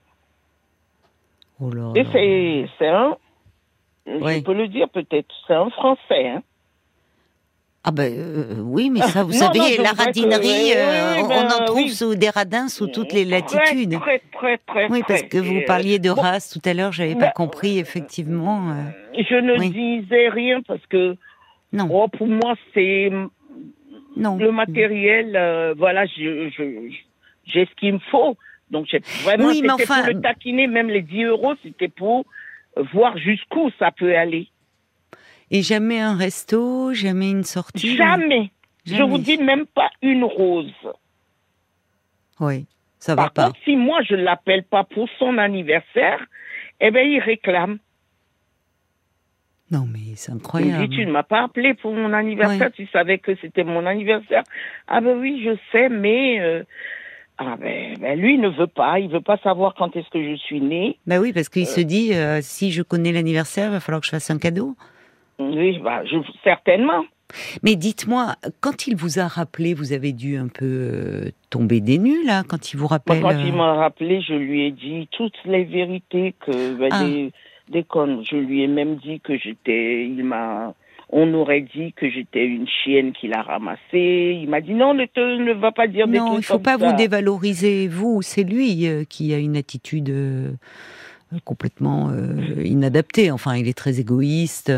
Oh 1.61 1.71
là 1.71 1.92
Et 1.95 2.02
là. 2.04 2.69
c'est 2.78 2.88
un, 2.88 3.16
Oui. 4.07 4.38
je 4.38 4.40
peux 4.42 4.54
le 4.54 4.66
dire 4.69 4.88
peut-être, 4.88 5.33
c'est 5.47 5.54
un 5.54 5.71
Français. 5.71 6.28
Hein. 6.28 6.42
Ah 7.84 7.90
ben 7.90 8.12
euh, 8.16 8.54
oui, 8.60 8.90
mais 8.90 9.00
ça, 9.00 9.24
vous 9.24 9.32
Non, 9.32 9.38
savez, 9.38 9.58
non, 9.58 9.82
la 9.82 9.90
que- 9.90 9.96
radinerie, 10.04 10.40
oui, 10.46 10.72
euh, 10.76 11.14
on 11.24 11.28
ben, 11.28 11.46
en 11.60 11.64
trouve 11.64 11.76
oui. 11.78 11.88
sous 11.88 12.14
des 12.14 12.30
radins 12.30 12.68
sous 12.68 12.86
toutes 12.86 13.12
les 13.12 13.24
latitudes. 13.24 13.98
Très, 14.00 14.20
très, 14.32 14.58
très, 14.58 14.58
très. 14.66 14.88
Oui, 14.90 15.02
parce 15.06 15.22
que 15.24 15.38
vous 15.38 15.56
euh, 15.58 15.64
parliez 15.66 15.98
de 15.98 16.10
bon, 16.12 16.20
race 16.20 16.48
tout 16.50 16.60
à 16.68 16.74
l'heure, 16.74 16.92
j'avais 16.92 17.14
ben, 17.14 17.20
pas 17.22 17.30
compris 17.32 17.78
effectivement. 17.80 18.70
euh, 18.70 19.20
Je 19.20 19.34
ne 19.34 19.58
disais 19.68 20.28
rien 20.28 20.60
parce 20.62 20.84
que, 20.86 21.16
non, 21.72 21.88
oh, 21.90 22.06
pour 22.08 22.28
moi, 22.28 22.54
c'est 22.72 23.10
non. 24.16 24.36
le 24.36 24.52
matériel. 24.52 25.34
euh, 25.34 25.74
voilà, 25.76 26.06
je, 26.06 26.50
je, 26.56 26.88
j'ai 27.46 27.66
ce 27.66 27.74
qu'il 27.74 27.94
me 27.94 27.98
faut. 28.10 28.36
Donc, 28.70 28.86
j'ai 28.90 29.00
vraiment, 29.24 29.50
c'était 29.52 29.70
enfin- 29.72 30.02
pour 30.04 30.14
le 30.14 30.20
taquiner, 30.20 30.66
même 30.68 30.88
les 30.88 31.02
10 31.02 31.24
euros, 31.24 31.54
c'était 31.64 31.88
pour 31.88 32.24
voir 32.94 33.18
jusqu'où 33.18 33.70
ça 33.78 33.90
peut 33.90 34.16
aller. 34.16 34.46
Et 35.54 35.62
jamais 35.62 36.00
un 36.00 36.16
resto, 36.16 36.92
jamais 36.94 37.30
une 37.30 37.44
sortie. 37.44 37.94
Jamais. 37.97 38.50
Je 38.87 38.94
Jamais. 38.97 39.11
vous 39.11 39.18
dis 39.18 39.37
même 39.38 39.66
pas 39.66 39.90
une 40.02 40.25
rose. 40.25 40.73
Oui, 42.40 42.66
ça 42.99 43.14
va 43.14 43.25
Par 43.25 43.32
pas. 43.32 43.47
contre, 43.49 43.61
si 43.64 43.76
moi 43.76 44.00
je 44.02 44.14
l'appelle 44.16 44.64
pas 44.64 44.82
pour 44.82 45.09
son 45.18 45.38
anniversaire, 45.38 46.18
eh 46.80 46.90
ben 46.90 47.06
il 47.06 47.21
réclame. 47.21 47.78
Non, 49.71 49.87
mais 49.90 50.16
c'est 50.16 50.32
Il 50.32 50.37
incroyable. 50.37 50.88
dit, 50.88 50.97
tu 50.97 51.06
ne 51.06 51.12
m'as 51.12 51.23
pas 51.23 51.44
appelé 51.44 51.75
pour 51.75 51.92
mon 51.94 52.12
anniversaire, 52.12 52.71
tu 52.73 52.87
savais 52.88 53.18
que 53.18 53.35
c'était 53.40 53.64
mon 53.64 53.87
anniversaire. 53.87 54.42
Ah 54.88 55.00
ben 55.00 55.16
oui, 55.18 55.42
je 55.44 55.56
sais, 55.71 55.88
mais... 55.88 56.40
euh, 56.40 56.62
Ah 57.38 57.56
ben, 57.59 57.97
ben, 57.99 58.18
lui, 58.21 58.35
il 58.35 58.40
ne 58.40 58.49
veut 58.50 58.66
pas, 58.66 58.99
il 59.00 59.09
veut 59.11 59.23
pas 59.23 59.38
savoir 59.38 59.75
quand 59.75 59.97
est-ce 59.97 60.09
que 60.11 60.23
je 60.23 60.37
suis 60.37 60.61
née. 60.61 60.99
Bah 61.06 61.21
oui, 61.21 61.32
parce 61.32 61.49
qu'il 61.49 61.66
se 61.66 61.80
dit, 61.80 62.12
euh, 62.14 62.40
si 62.42 62.71
je 62.73 62.82
connais 62.82 63.12
l'anniversaire, 63.12 63.68
il 63.68 63.73
va 63.73 63.80
falloir 63.80 64.00
que 64.00 64.06
je 64.06 64.11
fasse 64.11 64.30
un 64.30 64.38
cadeau. 64.38 64.76
Oui, 65.38 65.78
bah, 65.78 66.04
je, 66.04 66.16
certainement. 66.44 67.04
Mais 67.62 67.76
dites-moi, 67.76 68.34
quand 68.60 68.86
il 68.86 68.94
vous 68.94 69.18
a 69.18 69.26
rappelé, 69.26 69.72
vous 69.72 69.92
avez 69.94 70.12
dû 70.12 70.36
un 70.36 70.48
peu 70.48 70.64
euh, 70.66 71.30
tomber 71.50 71.80
des 71.80 71.98
nues, 71.98 72.24
là, 72.26 72.42
quand 72.46 72.72
il 72.72 72.76
vous 72.76 72.82
Moi, 72.84 72.88
rappelle. 72.90 73.22
quand 73.22 73.30
euh, 73.30 73.42
il 73.46 73.54
m'a 73.54 73.74
rappelé, 73.74 74.20
je 74.20 74.34
lui 74.34 74.66
ai 74.66 74.70
dit 74.70 75.08
toutes 75.12 75.38
les 75.46 75.64
vérités 75.64 76.34
que 76.44 76.74
ben, 76.74 76.88
Ah. 76.92 77.04
des, 77.04 77.32
des 77.70 77.84
connes. 77.84 78.22
Je 78.30 78.36
lui 78.36 78.62
ai 78.62 78.66
même 78.66 78.96
dit 78.96 79.20
que 79.20 79.38
j'étais. 79.38 80.04
Il 80.04 80.24
m'a. 80.24 80.74
On 81.14 81.32
aurait 81.34 81.60
dit 81.60 81.92
que 81.94 82.08
j'étais 82.10 82.44
une 82.46 82.66
chienne 82.66 83.12
qu'il 83.12 83.34
a 83.34 83.42
ramassée. 83.42 84.38
Il 84.42 84.48
m'a 84.48 84.60
dit 84.62 84.72
non, 84.72 84.94
ne 84.94 85.04
te 85.04 85.20
ne 85.20 85.52
va 85.52 85.70
pas 85.72 85.86
dire 85.86 86.08
des 86.08 86.18
Non, 86.18 86.36
il 86.38 86.42
faut 86.44 86.58
pas 86.58 86.78
ça. 86.78 86.90
vous 86.90 86.96
dévaloriser, 86.96 87.86
vous. 87.88 88.20
C'est 88.22 88.44
lui 88.44 88.86
euh, 88.88 89.04
qui 89.04 89.32
a 89.34 89.38
une 89.38 89.56
attitude 89.56 90.08
euh, 90.08 90.52
complètement 91.44 92.10
euh, 92.10 92.62
inadaptée. 92.64 93.30
Enfin, 93.30 93.56
il 93.56 93.68
est 93.68 93.76
très 93.76 94.00
égoïste. 94.00 94.72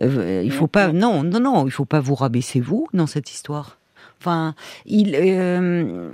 Euh, 0.00 0.42
il 0.44 0.52
faut 0.52 0.66
pas. 0.66 0.92
Non, 0.92 1.22
non, 1.22 1.40
non. 1.40 1.66
Il 1.66 1.70
faut 1.70 1.84
pas 1.84 2.00
vous 2.00 2.14
rabaisser 2.14 2.60
vous 2.60 2.88
dans 2.92 3.06
cette 3.06 3.30
histoire. 3.32 3.78
Enfin, 4.20 4.54
il. 4.86 5.14
euh, 5.14 6.10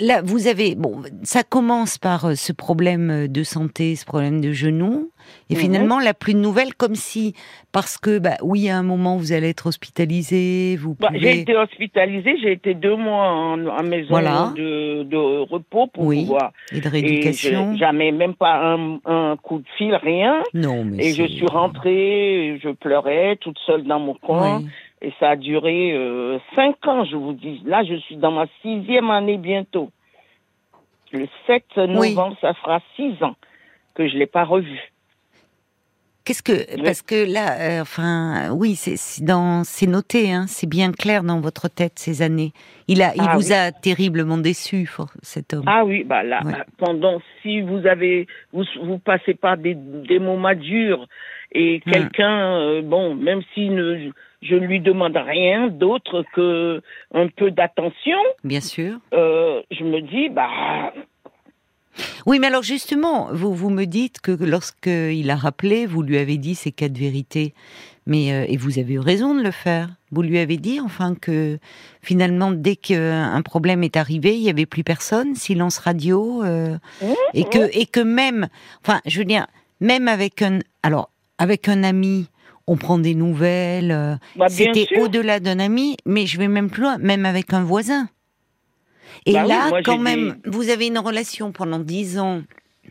Là, 0.00 0.22
vous 0.24 0.48
avez 0.48 0.74
bon, 0.74 1.02
ça 1.22 1.44
commence 1.44 1.98
par 1.98 2.24
euh, 2.24 2.34
ce 2.34 2.52
problème 2.52 3.28
de 3.28 3.42
santé, 3.44 3.94
ce 3.94 4.04
problème 4.04 4.40
de 4.40 4.50
genou, 4.52 5.10
et 5.50 5.54
Mhm. 5.54 5.60
finalement 5.60 6.00
la 6.00 6.14
plus 6.14 6.34
de 6.34 6.40
nouvelles, 6.40 6.74
comme 6.74 6.96
si 6.96 7.34
parce 7.70 7.96
que 7.96 8.18
bah 8.18 8.34
oui, 8.42 8.68
à 8.68 8.76
un 8.76 8.82
moment 8.82 9.16
vous 9.16 9.32
allez 9.32 9.50
être 9.50 9.66
hospitalisé, 9.68 10.74
vous 10.76 10.96
Bah, 10.98 11.08
pouvez. 11.12 11.20
j'ai 11.20 11.40
été 11.42 11.56
hospitalisée, 11.56 12.36
j'ai 12.42 12.50
été 12.52 12.74
deux 12.74 12.96
mois 12.96 13.28
en, 13.28 13.66
en 13.68 13.82
maison 13.84 14.08
Voilà. 14.10 14.52
de, 14.56 15.04
de 15.04 15.16
repos 15.16 15.86
pour 15.86 16.06
Oui. 16.06 16.22
pouvoir. 16.22 16.52
et 16.72 16.80
de 16.80 16.86
Et 16.86 16.90
rééducation. 16.90 17.72
je- 17.74 17.78
jamais 17.78 18.10
même 18.10 18.34
pas 18.34 18.74
un, 18.74 18.98
un 19.04 19.36
coup 19.36 19.58
de 19.58 19.68
fil, 19.78 19.94
rien. 19.94 20.42
Non, 20.54 20.84
mais 20.84 21.04
Et 21.06 21.14
je 21.14 21.24
suis 21.24 21.46
rentrée, 21.46 22.58
je 22.60 22.70
pleurais 22.70 23.36
toute 23.40 23.58
seule 23.64 23.84
dans 23.84 24.00
mon 24.00 24.14
coin. 24.14 24.58
Oui. 24.58 24.66
Et 25.04 25.12
ça 25.20 25.30
a 25.30 25.36
duré 25.36 25.92
euh, 25.92 26.38
cinq 26.56 26.76
ans, 26.86 27.04
je 27.04 27.14
vous 27.14 27.34
dis. 27.34 27.60
Là, 27.66 27.84
je 27.84 27.94
suis 27.96 28.16
dans 28.16 28.32
ma 28.32 28.46
sixième 28.62 29.10
année 29.10 29.36
bientôt. 29.36 29.90
Le 31.12 31.28
7 31.46 31.62
Oui. 31.76 31.88
novembre, 31.88 32.36
ça 32.40 32.54
fera 32.54 32.80
six 32.96 33.22
ans 33.22 33.36
que 33.94 34.08
je 34.08 34.16
l'ai 34.16 34.26
pas 34.26 34.44
revu. 34.44 34.80
Qu'est-ce 36.24 36.42
que 36.42 36.82
parce 36.82 37.02
que 37.02 37.30
là, 37.30 37.60
euh, 37.60 37.82
enfin, 37.82 38.50
oui, 38.52 38.76
c'est 38.76 38.96
c'est 38.96 39.22
dans, 39.22 39.62
c'est 39.62 39.86
noté, 39.86 40.32
hein, 40.32 40.46
c'est 40.48 40.66
bien 40.66 40.90
clair 40.90 41.22
dans 41.22 41.38
votre 41.38 41.68
tête 41.68 41.98
ces 41.98 42.22
années. 42.22 42.52
Il 42.88 43.02
a, 43.02 43.14
il 43.14 43.20
Ah 43.20 43.36
vous 43.36 43.48
oui. 43.48 43.52
a 43.52 43.72
terriblement 43.72 44.38
déçu, 44.38 44.88
cet 45.20 45.52
homme. 45.52 45.64
Ah 45.66 45.84
oui, 45.84 46.02
bah 46.02 46.22
là, 46.22 46.40
Ouais. 46.42 46.52
pendant 46.78 47.20
si 47.42 47.60
vous 47.60 47.86
avez, 47.86 48.26
vous, 48.54 48.64
vous 48.82 48.98
passez 48.98 49.34
par 49.34 49.58
des, 49.58 49.74
des 49.74 50.18
moments 50.18 50.54
durs 50.54 51.06
et 51.52 51.80
Hmm. 51.84 51.92
quelqu'un, 51.92 52.58
euh, 52.58 52.82
bon, 52.82 53.14
même 53.14 53.42
si 53.52 53.68
ne, 53.68 54.10
je 54.44 54.54
ne 54.54 54.66
lui 54.66 54.78
demande 54.80 55.16
rien 55.16 55.68
d'autre 55.68 56.24
que 56.34 56.80
un 57.12 57.28
peu 57.28 57.50
d'attention, 57.50 58.18
Bien 58.44 58.60
sûr. 58.60 58.98
euh, 59.12 59.60
je 59.70 59.82
me 59.84 60.00
dis, 60.02 60.28
bah, 60.28 60.92
Oui, 62.26 62.38
mais 62.38 62.48
alors 62.48 62.62
justement, 62.62 63.28
vous 63.32 63.54
vous 63.54 63.70
me 63.70 63.84
dites 63.84 64.20
que 64.20 64.32
lorsque 64.32 64.86
il 64.86 65.30
a 65.30 65.36
rappelé, 65.36 65.86
vous 65.86 66.02
lui 66.02 66.18
avez 66.18 66.36
dit 66.38 66.54
ces 66.54 66.72
quatre 66.72 66.96
vérités, 66.96 67.54
mais 68.06 68.32
euh, 68.32 68.44
et 68.48 68.56
vous 68.56 68.78
avez 68.78 68.94
eu 68.94 68.98
raison 68.98 69.34
de 69.34 69.42
le 69.42 69.50
faire. 69.50 69.88
Vous 70.10 70.22
lui 70.22 70.38
avez 70.38 70.56
dit 70.58 70.78
enfin 70.80 71.14
que 71.14 71.58
finalement, 72.02 72.50
dès 72.52 72.76
qu'un 72.76 73.40
problème 73.42 73.82
est 73.82 73.96
arrivé, 73.96 74.34
il 74.36 74.42
y 74.42 74.50
avait 74.50 74.66
plus 74.66 74.84
personne, 74.84 75.34
silence 75.34 75.78
radio, 75.78 76.42
euh, 76.44 76.76
Mmh, 77.02 77.12
et 77.34 77.44
que 77.44 77.78
et 77.78 77.86
que 77.86 78.00
même, 78.00 78.48
enfin, 78.82 79.00
je 79.06 79.18
veux 79.18 79.24
dire, 79.24 79.46
même 79.80 80.06
avec 80.08 80.42
un, 80.42 80.58
alors 80.82 81.10
avec 81.38 81.68
un 81.68 81.82
ami, 81.82 82.26
on 82.66 82.76
prend 82.76 82.98
des 82.98 83.14
nouvelles. 83.14 83.90
euh, 83.92 84.16
bah, 84.36 84.48
C'était 84.48 84.88
au-delà 84.98 85.40
d'un 85.40 85.58
ami, 85.58 85.96
mais 86.06 86.26
je 86.26 86.38
vais 86.38 86.48
même 86.48 86.70
plus 86.70 86.82
loin, 86.82 86.98
même 86.98 87.26
avec 87.26 87.52
un 87.52 87.62
voisin. 87.62 88.08
Et 89.26 89.32
Bah 89.32 89.42
oui, 89.42 89.48
là, 89.48 89.68
moi, 89.70 89.82
quand 89.82 89.98
même, 89.98 90.36
vous 90.46 90.68
avez 90.70 90.86
une 90.86 90.98
relation 90.98 91.52
pendant 91.52 91.78
dix 91.78 92.18
ans 92.18 92.42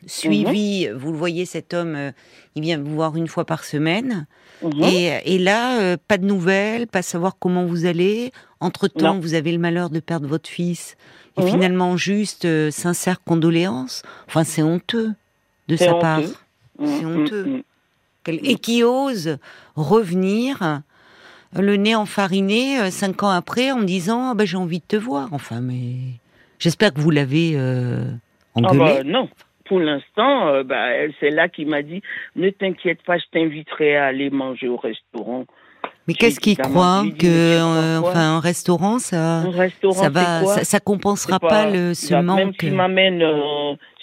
suivie. 0.05 0.87
Mhm. 0.89 0.97
Vous 0.97 1.11
le 1.11 1.17
voyez, 1.17 1.45
cet 1.45 1.73
homme, 1.73 1.95
euh, 1.95 2.11
il 2.55 2.61
vient 2.63 2.77
vous 2.79 2.93
voir 2.95 3.15
une 3.15 3.27
fois 3.27 3.45
par 3.45 3.63
semaine. 3.63 4.25
Mhm. 4.61 4.83
Et, 4.83 5.35
et 5.35 5.37
là, 5.39 5.79
euh, 5.81 5.97
pas 6.07 6.17
de 6.17 6.25
nouvelles, 6.25 6.87
pas 6.87 7.01
savoir 7.01 7.37
comment 7.39 7.65
vous 7.65 7.85
allez. 7.85 8.31
Entre-temps, 8.59 9.19
vous 9.19 9.33
avez 9.33 9.51
le 9.51 9.57
malheur 9.59 9.89
de 9.89 9.99
perdre 9.99 10.27
votre 10.27 10.49
fils. 10.49 10.95
Et 11.37 11.41
Mhm. 11.41 11.47
finalement, 11.49 11.97
juste 11.97 12.45
euh, 12.45 12.71
sincères 12.71 13.23
condoléances. 13.23 14.03
Enfin, 14.27 14.43
c'est 14.43 14.63
honteux 14.63 15.13
de 15.67 15.75
sa 15.75 15.91
honteux. 15.91 15.99
part. 15.99 16.19
C'est 16.83 17.05
honteux. 17.05 17.63
Et 18.27 18.55
qui 18.55 18.83
ose 18.83 19.37
revenir 19.75 20.61
euh, 20.61 20.77
le 21.61 21.75
nez 21.75 21.95
enfariné 21.95 22.79
euh, 22.79 22.89
cinq 22.89 23.23
ans 23.23 23.29
après 23.29 23.71
en 23.71 23.77
me 23.77 23.85
disant 23.85 24.29
Ah 24.31 24.33
ben, 24.35 24.45
j'ai 24.45 24.57
envie 24.57 24.79
de 24.79 24.85
te 24.85 24.95
voir. 24.95 25.29
Enfin, 25.33 25.61
mais 25.61 25.95
j'espère 26.59 26.93
que 26.93 26.99
vous 26.99 27.11
l'avez 27.11 27.53
euh, 27.55 28.05
Ah 28.55 28.59
engueulé. 28.59 28.77
bah, 28.79 29.03
non. 29.03 29.29
Pour 29.65 29.79
l'instant, 29.79 30.47
euh, 30.49 30.63
bah, 30.63 30.87
c'est 31.19 31.29
là 31.29 31.47
qui 31.47 31.65
m'a 31.65 31.81
dit 31.81 32.01
ne 32.35 32.49
t'inquiète 32.49 33.01
pas, 33.03 33.17
je 33.17 33.23
t'inviterai 33.31 33.95
à 33.97 34.05
aller 34.07 34.29
manger 34.29 34.67
au 34.67 34.75
restaurant. 34.77 35.45
mais 36.07 36.13
qu'est-ce 36.13 36.39
qu'il 36.41 36.57
croit 36.57 37.05
que 37.17 37.25
euh, 37.25 37.99
enfin 38.01 38.35
un 38.35 38.39
restaurant 38.41 38.99
ça 38.99 39.37
Un 39.37 39.51
restaurant, 39.51 39.93
ça 40.03 40.09
va 40.09 40.41
quoi 40.43 40.53
ça, 40.55 40.63
ça 40.65 40.79
compensera 40.81 41.39
pas, 41.39 41.69
le 41.69 41.93
ce 41.93 42.13
Même 42.13 42.25
manque. 42.25 42.55
s'il 42.59 42.73
m'amène 42.75 43.23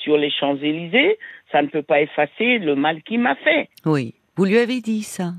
sur 0.03 0.17
les 0.17 0.31
Champs-Élysées, 0.31 1.19
ça 1.53 1.61
ne 1.61 1.67
peut 1.69 1.83
pas 1.83 2.01
effacer 2.01 2.59
le 2.59 2.75
mal 2.75 3.03
qu'il 3.03 3.21
m'a 3.21 3.35
fait. 3.37 3.69
Oui, 3.85 4.15
vous 4.37 4.47
lui 4.47 4.57
avez 4.57 4.81
dit 4.81 5.03
ça. 5.03 5.35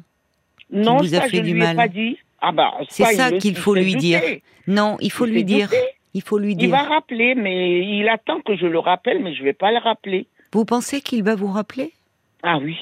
Non, 0.72 0.98
vous 0.98 1.14
a 1.16 1.22
ça, 1.22 1.28
fait 1.30 1.38
je 1.38 1.42
du 1.42 1.54
lui 1.54 1.60
mal. 1.60 1.74
ai 1.74 1.76
pas 1.76 1.88
dit. 1.88 2.18
Ah 2.42 2.52
bah, 2.52 2.74
C'est 2.90 3.04
il 3.04 3.16
ça 3.18 3.32
qu'il 3.32 3.52
il 3.52 3.58
faut 3.58 3.76
lui 3.76 3.96
dire. 3.96 4.22
Non, 4.68 4.98
il 5.00 5.12
faut 5.12 5.26
Il 5.26 5.34
lui 5.34 5.44
dire. 5.44 5.70
Il 6.14 6.22
faut 6.22 6.38
lui 6.40 6.52
Il 6.54 6.58
dire. 6.58 6.70
va 6.72 6.84
rappeler, 6.84 7.36
mais 7.36 7.80
il 7.82 8.08
attend 8.10 8.42
que 8.42 8.56
je 8.58 8.66
le 8.66 8.80
rappelle, 8.80 9.20
mais 9.22 9.34
je 9.36 9.44
vais 9.44 9.54
pas 9.54 9.72
le 9.72 9.78
rappeler. 9.78 10.28
Vous 10.52 10.66
pensez 10.66 11.02
qu'il 11.02 11.24
va 11.24 11.36
vous 11.36 11.48
rappeler? 11.52 11.92
Ah 12.44 12.58
oui. 12.58 12.78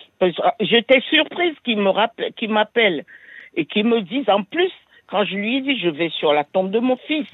J'étais 0.61 1.01
surprise 1.09 1.53
qu'il 1.63 1.77
me 1.77 1.89
rappelle, 1.89 2.33
qu'il 2.33 2.49
m'appelle 2.49 3.05
et 3.55 3.65
qu'il 3.65 3.85
me 3.85 4.01
dise 4.01 4.29
en 4.29 4.43
plus 4.43 4.71
quand 5.07 5.25
je 5.25 5.35
lui 5.35 5.57
ai 5.57 5.61
dit 5.61 5.77
je 5.79 5.89
vais 5.89 6.09
sur 6.09 6.31
la 6.33 6.43
tombe 6.43 6.71
de 6.71 6.79
mon 6.79 6.95
fils. 7.07 7.27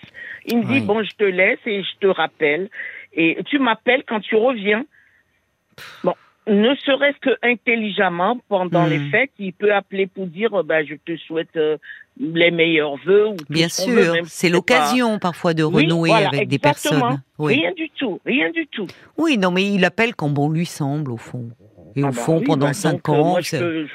Il 0.47 0.57
me 0.59 0.65
Oui. 0.65 0.79
dit 0.79 0.85
bon 0.85 1.03
je 1.03 1.11
te 1.15 1.23
laisse 1.23 1.59
et 1.65 1.83
je 1.83 1.97
te 1.99 2.07
rappelle 2.07 2.69
et 3.13 3.37
tu 3.45 3.59
m'appelles 3.59 4.03
quand 4.07 4.19
tu 4.21 4.35
reviens. 4.35 4.85
Bon, 6.03 6.13
ne 6.47 6.75
serait-ce 6.75 7.17
que 7.19 7.35
intelligemment 7.43 8.37
pendant 8.49 8.85
Hmm. 8.85 8.89
les 8.89 8.99
fêtes, 9.09 9.31
il 9.39 9.53
peut 9.53 9.73
appeler 9.73 10.07
pour 10.07 10.27
dire 10.27 10.53
euh, 10.53 10.63
bah 10.63 10.83
je 10.83 10.95
te 10.95 11.15
souhaite 11.17 11.55
euh, 11.55 11.77
les 12.19 12.51
meilleurs 12.51 12.95
vœux 13.05 13.27
ou 13.29 13.35
Bien 13.49 13.67
sûr, 13.69 14.13
c'est 14.25 14.49
pas- 14.49 14.53
l'occasion 14.55 15.17
parfois 15.19 15.53
de 15.53 15.63
Oui, 15.63 15.83
renouer 15.83 16.09
voilà, 16.09 16.27
avec 16.29 16.47
des 16.47 16.59
personnes. 16.59 17.21
Oui. 17.39 17.55
Rien 17.55 17.71
du 17.73 17.89
tout, 17.89 18.19
rien 18.25 18.51
du 18.51 18.67
tout. 18.67 18.87
Oui, 19.17 19.37
non, 19.37 19.51
mais 19.51 19.63
il 19.73 19.83
appelle 19.85 20.15
quand 20.15 20.29
bon 20.29 20.49
lui 20.49 20.65
semble, 20.65 21.11
au 21.11 21.17
fond. 21.17 21.49
Et 21.97 22.03
au 22.03 22.07
Ah 22.07 22.11
bah 22.11 22.17
fond, 22.17 22.37
oui, 22.39 22.43
pendant 22.45 22.67
bah 22.67 22.73
cinq 22.73 23.07
euh, 23.07 23.11
ans, 23.13 23.23
moi, 23.31 23.41
je, 23.41 23.85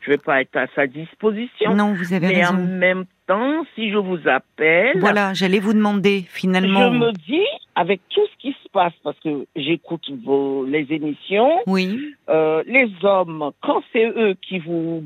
je 0.00 0.10
vais 0.10 0.18
pas 0.18 0.40
être 0.40 0.56
à 0.56 0.66
sa 0.74 0.86
disposition. 0.86 1.74
non, 1.74 1.94
vous 1.94 2.12
avez 2.12 2.28
Mais 2.28 2.46
en 2.46 2.52
raison. 2.52 2.62
même 2.66 3.04
temps, 3.26 3.64
si 3.74 3.90
je 3.90 3.96
vous 3.96 4.20
appelle, 4.28 4.98
Voilà, 5.00 5.34
j'allais 5.34 5.58
vous 5.58 5.72
demander 5.72 6.24
finalement. 6.28 6.92
je 6.92 6.98
me 6.98 7.12
dis, 7.12 7.46
avec 7.74 8.00
tout 8.10 8.24
ce 8.32 8.36
qui 8.38 8.52
se 8.62 8.68
passe, 8.72 8.92
parce 9.02 9.18
que 9.20 9.46
j'écoute 9.56 10.08
vos 10.24 10.64
les 10.64 10.86
émissions, 10.90 11.60
Oui, 11.66 12.14
euh, 12.28 12.62
les 12.66 12.88
hommes, 13.02 13.50
quand 13.62 13.82
c'est 13.92 14.06
eux 14.06 14.34
qui 14.40 14.58
vous 14.60 15.02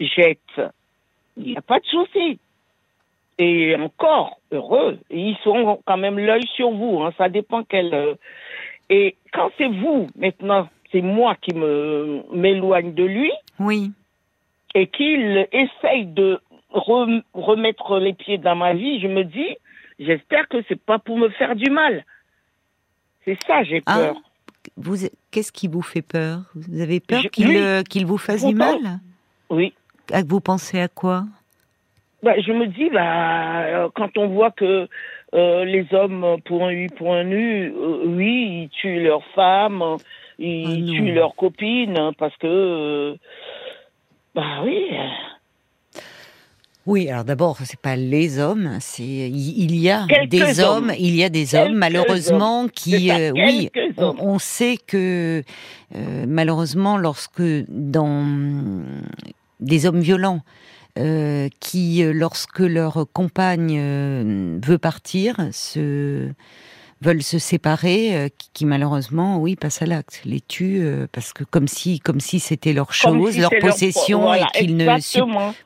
jettent, 0.00 0.60
il 1.36 1.44
n'y 1.52 1.56
a 1.56 1.62
pas 1.62 1.78
de 1.78 1.84
souci. 1.86 2.38
Et 3.38 3.74
encore, 3.76 4.38
heureux, 4.52 4.98
ils 5.10 5.36
sont 5.42 5.80
quand 5.84 5.96
même 5.96 6.18
l'œil 6.18 6.46
sur 6.54 6.70
vous, 6.70 7.00
hein, 7.02 7.12
ça 7.18 7.28
dépend 7.28 7.64
quel... 7.64 7.92
euh, 7.92 8.14
Et 8.90 9.16
quand 9.32 9.50
c'est 9.58 9.66
vous, 9.68 10.06
maintenant, 10.16 10.68
c'est 10.94 11.02
moi 11.02 11.34
qui 11.42 11.52
me 11.54 12.22
m'éloigne 12.32 12.94
de 12.94 13.02
lui, 13.02 13.32
oui. 13.58 13.90
et 14.76 14.86
qu'il 14.86 15.48
essaye 15.50 16.06
de 16.06 16.38
rem- 16.70 17.22
remettre 17.34 17.98
les 17.98 18.12
pieds 18.14 18.38
dans 18.38 18.54
ma 18.54 18.74
vie, 18.74 19.00
je 19.00 19.08
me 19.08 19.24
dis, 19.24 19.56
j'espère 19.98 20.46
que 20.48 20.58
c'est 20.68 20.80
pas 20.80 21.00
pour 21.00 21.18
me 21.18 21.28
faire 21.30 21.56
du 21.56 21.68
mal. 21.68 22.04
C'est 23.24 23.36
ça, 23.44 23.64
j'ai 23.64 23.82
Ah, 23.86 23.96
peur. 23.98 24.16
vous, 24.76 24.96
qu'est-ce 25.32 25.50
qui 25.50 25.66
vous 25.66 25.82
fait 25.82 26.02
peur? 26.02 26.42
Vous 26.54 26.80
avez 26.80 27.00
peur 27.00 27.22
Je- 27.22 27.28
qu'il 27.28 27.48
lui, 27.48 27.56
euh, 27.58 27.82
qu'il 27.82 28.06
vous 28.06 28.18
fasse 28.18 28.44
du 28.44 28.54
mal? 28.54 29.00
Oui. 29.50 29.74
Ah, 30.12 30.22
Vous 30.24 30.40
pensez 30.40 30.78
à 30.80 30.86
quoi? 30.88 31.24
Bah, 32.22 32.38
je 32.40 32.52
me 32.52 32.66
dis, 32.68 32.88
bah, 32.90 33.64
euh, 33.64 33.88
quand 33.96 34.16
on 34.16 34.28
voit 34.28 34.52
que 34.52 34.88
euh, 35.34 35.64
les 35.64 35.86
hommes, 35.92 36.36
pour 36.44 36.64
un 36.64 36.70
U, 36.70 36.88
pour 36.96 37.12
un 37.12 37.28
U, 37.30 37.72
euh, 37.76 38.04
oui, 38.06 38.62
ils 38.64 38.68
tuent 38.70 39.02
leurs 39.02 39.24
femmes, 39.34 39.82
ils 40.38 40.90
Ah 40.90 40.98
tuent 40.98 41.12
leurs 41.12 41.36
copines, 41.36 41.96
hein, 41.96 42.12
parce 42.18 42.36
que 42.36 42.46
euh, 42.46 43.16
Bah 44.34 44.62
oui. 44.64 44.88
Oui, 46.86 47.08
alors 47.08 47.24
d'abord, 47.24 47.56
c'est 47.64 47.80
pas 47.80 47.96
les 47.96 48.38
hommes, 48.38 48.76
c'est 48.78 49.02
il 49.02 49.74
y 49.74 49.90
a 49.90 50.06
des 50.26 50.60
hommes, 50.60 50.92
il 50.98 51.16
y 51.16 51.24
a 51.24 51.30
des 51.30 51.54
hommes 51.54 51.76
malheureusement 51.76 52.68
qui, 52.68 53.10
euh, 53.10 53.32
oui, 53.32 53.70
on, 53.96 54.38
sait 54.38 54.76
que 54.86 55.42
euh, 55.94 56.24
malheureusement 56.28 56.98
lorsque 56.98 57.42
dans 57.68 58.26
des 59.60 59.86
hommes 59.86 60.00
violents 60.00 60.40
euh, 60.98 61.48
qui, 61.58 62.04
lorsque 62.12 62.58
leur 62.58 63.06
compagne 63.14 64.60
veut 64.62 64.78
partir, 64.78 65.36
se 65.52 66.28
veulent 67.00 67.22
se 67.22 67.38
séparer, 67.38 68.16
euh, 68.16 68.28
qui, 68.52 68.64
malheureusement, 68.66 69.38
oui, 69.38 69.56
passent 69.56 69.82
à 69.82 69.86
l'acte, 69.86 70.20
les 70.24 70.40
tuent 70.40 70.82
euh, 70.82 71.06
parce 71.12 71.32
que 71.32 71.44
comme 71.44 71.68
si, 71.68 72.00
comme 72.00 72.20
si 72.20 72.40
c'était 72.40 72.72
leur 72.72 72.92
chose, 72.92 73.38
leur 73.38 73.50
possession, 73.60 74.32
et 74.34 74.42
qu'ils 74.54 74.76
ne 74.76 74.86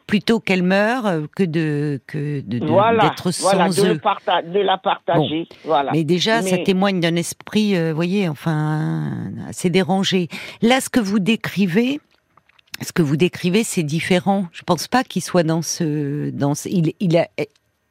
plutôt 0.07 0.41
qu'elle 0.41 0.63
meure 0.63 1.07
euh, 1.07 1.27
que 1.35 1.45
de 1.45 2.01
que 2.07 2.41
de, 2.41 2.59
d'être 2.59 3.31
sans 3.31 3.51
voilà, 3.51 3.69
de, 3.69 3.81
eux. 3.83 4.53
de 4.53 4.61
la 4.61 4.79
partager. 4.79 5.49
Voilà. 5.65 5.93
Mais 5.93 6.05
déjà, 6.05 6.43
ça 6.43 6.59
témoigne 6.59 7.01
d'un 7.01 7.17
esprit, 7.17 7.75
vous 7.75 7.95
voyez, 7.95 8.29
enfin, 8.29 9.13
assez 9.49 9.71
dérangé. 9.71 10.29
Là, 10.63 10.81
ce 10.81 10.89
que 10.89 11.01
vous 11.01 11.19
décrivez. 11.19 12.01
Ce 12.81 12.93
que 12.93 13.03
vous 13.03 13.17
décrivez, 13.17 13.65
c'est 13.65 13.83
différent. 13.83 14.47
Je 14.53 14.63
pense 14.63 14.87
pas 14.87 15.03
qu'il 15.03 15.21
soit 15.21 15.43
dans 15.43 15.63
ce, 15.63 16.31
dans 16.31 16.55
ce, 16.55 16.69
il, 16.69 16.93
il 17.01 17.17
a, 17.17 17.27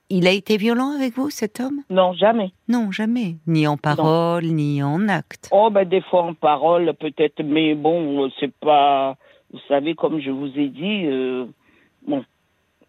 il 0.10 0.28
a 0.28 0.32
été 0.32 0.58
violent 0.58 0.96
avec 0.96 1.14
vous, 1.14 1.30
cet 1.30 1.60
homme? 1.60 1.82
Non, 1.90 2.14
jamais. 2.14 2.52
Non, 2.68 2.92
jamais. 2.92 3.36
Ni 3.46 3.68
en 3.68 3.78
parole, 3.78 4.46
ni 4.46 4.82
en 4.82 5.08
acte. 5.08 5.50
Oh, 5.52 5.70
ben 5.70 5.86
des 5.86 6.02
fois 6.02 6.24
en 6.24 6.34
parole, 6.34 6.94
peut-être, 6.94 7.44
mais 7.44 7.76
bon, 7.76 8.30
c'est 8.40 8.54
pas. 8.54 9.18
Vous 9.52 9.60
savez, 9.68 9.96
comme 9.96 10.20
je 10.20 10.32
vous 10.32 10.48
ai 10.58 10.68
dit, 10.68 11.06
euh, 11.06 11.46
bon, 12.06 12.24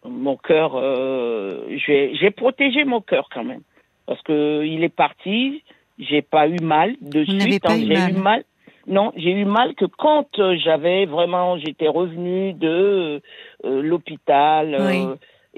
mon 0.05 0.37
cœur, 0.37 0.73
euh, 0.75 1.67
j'ai 1.87 2.31
protégé 2.31 2.85
mon 2.85 3.01
cœur 3.01 3.29
quand 3.33 3.45
même. 3.45 3.63
Parce 4.07 4.23
que 4.23 4.65
il 4.65 4.83
est 4.85 4.89
parti, 4.89 5.63
j'ai 5.99 6.23
pas 6.23 6.49
eu 6.49 6.59
mal 6.63 6.97
de 7.01 7.25
vous 7.25 7.41
suite. 7.41 7.65
Hein, 7.67 7.79
j'ai 7.79 8.17
eu 8.17 8.21
mal. 8.21 8.45
Non, 8.87 9.13
j'ai 9.17 9.33
eu 9.33 9.45
mal 9.45 9.75
que 9.75 9.85
quand 9.85 10.29
j'avais 10.65 11.05
vraiment, 11.05 11.59
j'étais 11.59 11.89
revenue 11.89 12.55
de 12.55 13.21
euh, 13.65 13.83
l'hôpital. 13.83 14.77
Oui 14.81 15.05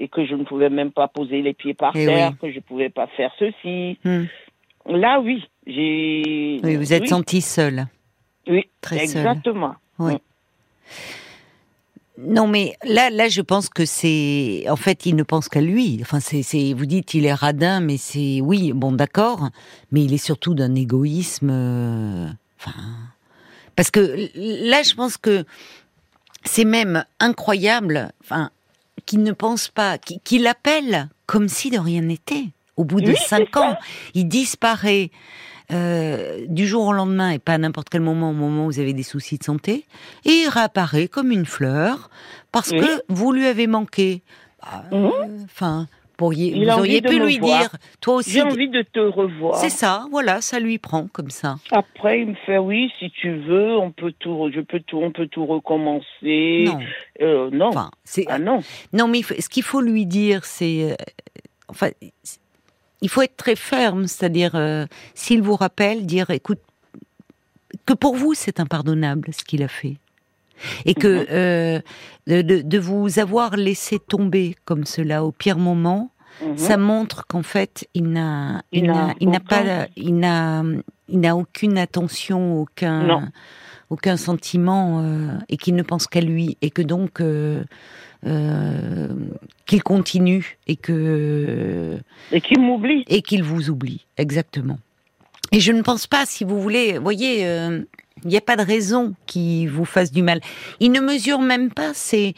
et 0.01 0.07
que 0.07 0.25
je 0.25 0.33
ne 0.33 0.43
pouvais 0.43 0.71
même 0.71 0.91
pas 0.91 1.07
poser 1.07 1.43
les 1.43 1.53
pieds 1.53 1.75
par 1.75 1.95
eh 1.95 2.05
terre, 2.07 2.33
que 2.41 2.49
je 2.49 2.55
ne 2.55 2.61
pouvais 2.61 2.89
pas 2.89 3.05
faire 3.15 3.31
ceci. 3.37 3.99
Hmm. 4.03 4.23
Là, 4.87 5.21
oui, 5.21 5.47
j'ai. 5.67 6.59
Oui, 6.63 6.75
vous 6.75 6.91
êtes 6.91 7.07
senti 7.07 7.39
seule. 7.39 7.85
Oui, 8.47 8.63
très 8.81 9.03
exactement. 9.03 9.75
Oui. 9.99 10.13
Non, 12.17 12.47
mais 12.47 12.73
là, 12.83 13.11
là, 13.11 13.29
je 13.29 13.41
pense 13.41 13.69
que 13.69 13.85
c'est, 13.85 14.65
en 14.69 14.75
fait, 14.75 15.05
il 15.05 15.15
ne 15.15 15.23
pense 15.23 15.49
qu'à 15.49 15.61
lui. 15.61 15.99
Enfin, 16.01 16.19
c'est, 16.19 16.73
vous 16.73 16.85
dites, 16.87 17.13
il 17.13 17.25
est 17.25 17.33
radin, 17.33 17.79
mais 17.79 17.97
c'est, 17.97 18.41
oui, 18.41 18.73
bon, 18.73 18.91
d'accord, 18.91 19.49
mais 19.91 20.03
il 20.03 20.13
est 20.13 20.23
surtout 20.23 20.55
d'un 20.55 20.73
égoïsme. 20.73 21.49
Euh, 21.51 22.27
enfin, 22.59 22.73
parce 23.75 23.91
que 23.91 24.29
là, 24.35 24.81
je 24.81 24.95
pense 24.95 25.17
que 25.17 25.45
c'est 26.43 26.65
même 26.65 27.05
incroyable. 27.19 28.11
Enfin, 28.23 28.49
qu'il 29.05 29.23
ne 29.23 29.31
pense 29.31 29.67
pas, 29.67 29.97
qu'il 29.97 30.47
appelle 30.47 31.09
comme 31.25 31.47
si 31.47 31.69
de 31.69 31.79
rien 31.79 32.01
n'était. 32.01 32.45
Au 32.77 32.83
bout 32.83 33.01
de 33.01 33.13
cinq 33.13 33.57
ans, 33.57 33.77
il 34.13 34.27
disparaît 34.27 35.11
euh, 35.71 36.45
du 36.47 36.67
jour 36.67 36.87
au 36.87 36.93
lendemain 36.93 37.29
et 37.29 37.39
pas 37.39 37.53
à 37.53 37.57
n'importe 37.57 37.89
quel 37.89 38.01
moment, 38.01 38.31
au 38.31 38.33
moment 38.33 38.65
où 38.65 38.71
vous 38.71 38.79
avez 38.79 38.93
des 38.93 39.03
soucis 39.03 39.37
de 39.37 39.43
santé, 39.43 39.85
et 40.25 40.31
il 40.31 40.49
réapparaît 40.49 41.07
comme 41.07 41.31
une 41.31 41.45
fleur 41.45 42.09
parce 42.51 42.71
que 42.71 43.01
vous 43.07 43.31
lui 43.31 43.45
avez 43.45 43.67
manqué. 43.67 44.21
Bah, 44.61 44.83
vous 46.29 46.69
auriez 46.69 47.01
pu 47.01 47.19
lui 47.19 47.39
dire, 47.39 47.69
toi 47.99 48.15
aussi. 48.15 48.31
J'ai 48.31 48.41
envie 48.41 48.69
de 48.69 48.81
te 48.81 48.99
revoir. 48.99 49.55
C'est 49.57 49.69
ça, 49.69 50.05
voilà, 50.11 50.41
ça 50.41 50.59
lui 50.59 50.77
prend 50.77 51.07
comme 51.07 51.29
ça. 51.29 51.57
Après, 51.71 52.21
il 52.21 52.27
me 52.27 52.35
fait 52.45 52.57
oui, 52.57 52.91
si 52.99 53.09
tu 53.11 53.35
veux, 53.37 53.77
on 53.77 53.91
peut 53.91 54.13
tout, 54.19 54.49
je 54.53 54.61
peux 54.61 54.79
tout, 54.79 54.99
on 54.99 55.11
peut 55.11 55.27
tout 55.27 55.45
recommencer. 55.45 56.65
Non, 56.65 56.79
euh, 57.21 57.49
non. 57.51 57.67
Enfin, 57.67 57.91
ah 58.27 58.39
non. 58.39 58.59
Non, 58.93 59.07
mais 59.07 59.21
ce 59.23 59.49
qu'il 59.49 59.63
faut 59.63 59.81
lui 59.81 60.05
dire, 60.05 60.45
c'est, 60.45 60.91
euh, 60.91 60.95
enfin, 61.67 61.89
il 63.01 63.09
faut 63.09 63.21
être 63.21 63.37
très 63.37 63.55
ferme, 63.55 64.07
c'est-à-dire, 64.07 64.55
euh, 64.55 64.85
s'il 65.15 65.41
vous 65.41 65.55
rappelle, 65.55 66.05
dire, 66.05 66.29
écoute, 66.29 66.59
que 67.85 67.93
pour 67.93 68.15
vous 68.15 68.33
c'est 68.33 68.59
impardonnable 68.59 69.29
ce 69.31 69.43
qu'il 69.43 69.63
a 69.63 69.67
fait 69.67 69.95
et 70.85 70.93
que 70.93 71.81
mhm. 72.27 72.63
de, 72.63 72.77
vous 72.77 73.19
avoir 73.19 73.55
laissé 73.55 73.97
tomber 73.97 74.55
comme 74.65 74.85
cela 74.85 75.23
au 75.23 75.31
pire 75.31 75.57
moment, 75.57 76.10
mhm. 76.43 76.57
ça 76.57 76.77
montre 76.77 77.25
qu'en 77.27 77.43
fait 77.43 77.87
il 77.93 78.09
n'a 78.11 78.63
il 78.71 78.85
n'a 78.85 79.13
il 79.19 79.29
n'a 79.29 79.39
pas 79.39 79.87
il 79.95 80.17
n'a 80.17 80.63
il 81.07 81.19
n'a 81.19 81.35
aucune 81.35 81.77
attention 81.77 82.59
aucun 82.59 83.31
aucun 83.89 84.17
sentiment 84.17 85.01
euh, 85.01 85.37
et 85.49 85.57
qu'il 85.57 85.75
ne 85.75 85.83
pense 85.83 86.07
qu'à 86.07 86.21
lui 86.21 86.57
et 86.61 86.69
que 86.69 86.81
donc 86.81 87.21
euh, 87.21 87.63
qu'il 89.65 89.83
continue 89.83 90.57
et 90.67 90.75
que 90.75 91.97
et 92.31 92.41
qu'il 92.41 92.59
m'oublie 92.59 93.03
et 93.07 93.21
qu'il 93.21 93.43
vous 93.43 93.69
oublie 93.69 94.05
exactement 94.17 94.79
et 95.51 95.59
je 95.59 95.71
ne 95.71 95.81
pense 95.81 96.07
pas 96.07 96.25
si 96.25 96.43
vous 96.43 96.61
voulez 96.61 96.97
voyez 96.97 97.45
il 98.23 98.29
n'y 98.29 98.37
a 98.37 98.41
pas 98.41 98.55
de 98.55 98.63
raison 98.63 99.13
qu'il 99.25 99.69
vous 99.69 99.85
fasse 99.85 100.11
du 100.11 100.21
mal. 100.21 100.41
Il 100.79 100.91
ne 100.91 100.99
mesure 100.99 101.39
même 101.39 101.71
pas, 101.71 101.93
c'est... 101.93 102.33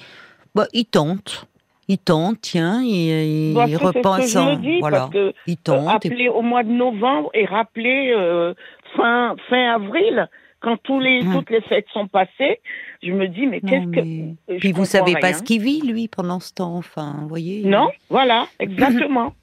Bah, 0.55 0.67
il 0.73 0.85
tente. 0.85 1.47
Il 1.87 1.97
tente, 1.97 2.39
tiens, 2.41 2.81
il, 2.81 3.53
il 3.67 3.77
repense 3.77 4.35
en... 4.35 4.57
Voilà, 4.79 5.09
il 5.47 5.57
tente. 5.57 5.89
Appeler 5.89 6.29
au 6.29 6.41
mois 6.41 6.63
de 6.63 6.71
novembre 6.71 7.29
et 7.33 7.45
rappeler 7.45 8.13
euh, 8.15 8.53
fin, 8.95 9.35
fin 9.49 9.75
avril, 9.75 10.29
quand 10.61 10.77
tous 10.83 10.99
les, 10.99 11.21
hum. 11.21 11.33
toutes 11.33 11.49
les 11.49 11.61
fêtes 11.61 11.87
sont 11.93 12.07
passées, 12.07 12.61
je 13.03 13.11
me 13.11 13.27
dis, 13.27 13.45
mais 13.45 13.59
qu'est-ce 13.59 13.87
que... 13.87 14.57
Puis 14.59 14.71
vous 14.71 14.85
savez 14.85 15.15
pas 15.15 15.33
ce 15.33 15.43
qu'il 15.43 15.61
vit, 15.61 15.81
lui, 15.81 16.07
pendant 16.07 16.39
ce 16.39 16.53
temps, 16.53 16.75
enfin, 16.77 17.17
vous 17.19 17.27
voyez 17.27 17.63
Non, 17.65 17.89
voilà, 18.09 18.47
exactement. 18.59 19.33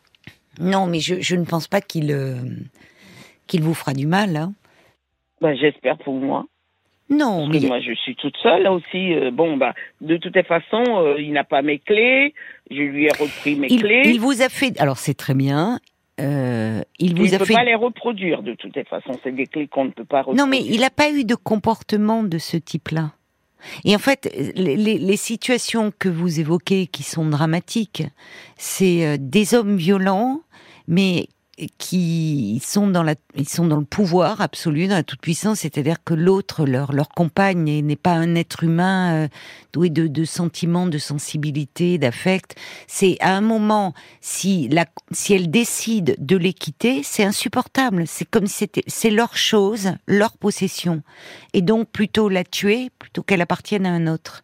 non, 0.60 0.86
mais 0.86 1.00
je, 1.00 1.20
je, 1.20 1.34
ne 1.34 1.44
pense 1.44 1.66
pas 1.66 1.80
qu'il 1.80 2.12
euh, 2.12 2.36
qu'il 3.48 3.62
vous 3.62 3.74
fera 3.74 3.92
du 3.94 4.06
mal, 4.06 4.36
hein. 4.36 4.52
Ben, 5.40 5.56
j'espère 5.56 5.98
pour 5.98 6.14
moi. 6.14 6.44
Non, 7.10 7.48
mais 7.48 7.58
moi 7.60 7.80
je 7.80 7.92
suis 7.92 8.14
toute 8.14 8.36
seule 8.36 8.62
là 8.62 8.72
aussi. 8.72 9.14
Euh, 9.14 9.32
bon 9.32 9.56
bah 9.56 9.74
de 10.00 10.16
toute 10.16 10.40
façon, 10.46 10.82
euh, 10.86 11.20
il 11.20 11.32
n'a 11.32 11.42
pas 11.42 11.60
mes 11.60 11.80
clés. 11.80 12.34
Je 12.70 12.82
lui 12.82 13.06
ai 13.06 13.10
repris 13.10 13.56
mes 13.56 13.66
clés. 13.66 14.02
Il 14.06 14.20
vous 14.20 14.42
a 14.42 14.48
fait. 14.48 14.80
Alors 14.80 14.96
c'est 14.96 15.14
très 15.14 15.34
bien. 15.34 15.80
Euh, 16.20 16.82
il 17.00 17.16
vous 17.16 17.24
il 17.24 17.34
a 17.34 17.38
peut 17.38 17.46
fait. 17.46 17.54
pas 17.54 17.64
les 17.64 17.74
reproduire 17.74 18.42
de 18.42 18.54
toute 18.54 18.78
façon. 18.88 19.12
C'est 19.24 19.34
des 19.34 19.46
clés 19.46 19.66
qu'on 19.66 19.86
ne 19.86 19.90
peut 19.90 20.04
pas 20.04 20.18
reproduire. 20.18 20.44
Non, 20.44 20.48
mais 20.48 20.60
il 20.60 20.80
n'a 20.80 20.90
pas 20.90 21.10
eu 21.10 21.24
de 21.24 21.34
comportement 21.34 22.22
de 22.22 22.38
ce 22.38 22.56
type-là. 22.56 23.12
Et 23.84 23.94
en 23.94 23.98
fait, 23.98 24.32
les, 24.54 24.76
les, 24.76 25.16
situations 25.16 25.92
que 25.98 26.08
vous 26.08 26.40
évoquez 26.40 26.86
qui 26.86 27.02
sont 27.02 27.26
dramatiques, 27.26 28.04
c'est 28.56 29.18
des 29.18 29.54
hommes 29.54 29.76
violents, 29.76 30.40
mais 30.88 31.26
qui 31.78 32.62
sont 32.64 32.86
dans 32.88 33.02
la, 33.02 33.14
ils 33.34 33.48
sont 33.48 33.66
dans 33.66 33.76
le 33.76 33.84
pouvoir 33.84 34.40
absolu, 34.40 34.88
dans 34.88 34.94
la 34.94 35.02
toute 35.02 35.20
puissance, 35.20 35.60
c'est-à-dire 35.60 36.02
que 36.04 36.14
l'autre, 36.14 36.64
leur 36.64 36.92
leur 36.92 37.08
compagne, 37.08 37.84
n'est 37.84 37.96
pas 37.96 38.12
un 38.12 38.34
être 38.34 38.64
humain 38.64 39.14
euh, 39.14 39.28
doué 39.72 39.90
de, 39.90 40.06
de 40.06 40.24
sentiments, 40.24 40.86
de 40.86 40.98
sensibilité, 40.98 41.98
d'affect. 41.98 42.56
C'est 42.86 43.16
à 43.20 43.36
un 43.36 43.40
moment, 43.40 43.94
si 44.20 44.68
la, 44.68 44.86
si 45.10 45.34
elle 45.34 45.50
décide 45.50 46.16
de 46.18 46.36
les 46.36 46.52
quitter, 46.52 47.02
c'est 47.02 47.24
insupportable. 47.24 48.04
C'est 48.06 48.24
comme 48.24 48.46
si 48.46 48.58
c'était, 48.58 48.84
c'est 48.86 49.10
leur 49.10 49.36
chose, 49.36 49.92
leur 50.06 50.36
possession, 50.36 51.02
et 51.52 51.62
donc 51.62 51.90
plutôt 51.90 52.28
la 52.28 52.44
tuer 52.44 52.90
plutôt 52.98 53.22
qu'elle 53.22 53.40
appartienne 53.40 53.86
à 53.86 53.90
un 53.90 54.06
autre. 54.06 54.42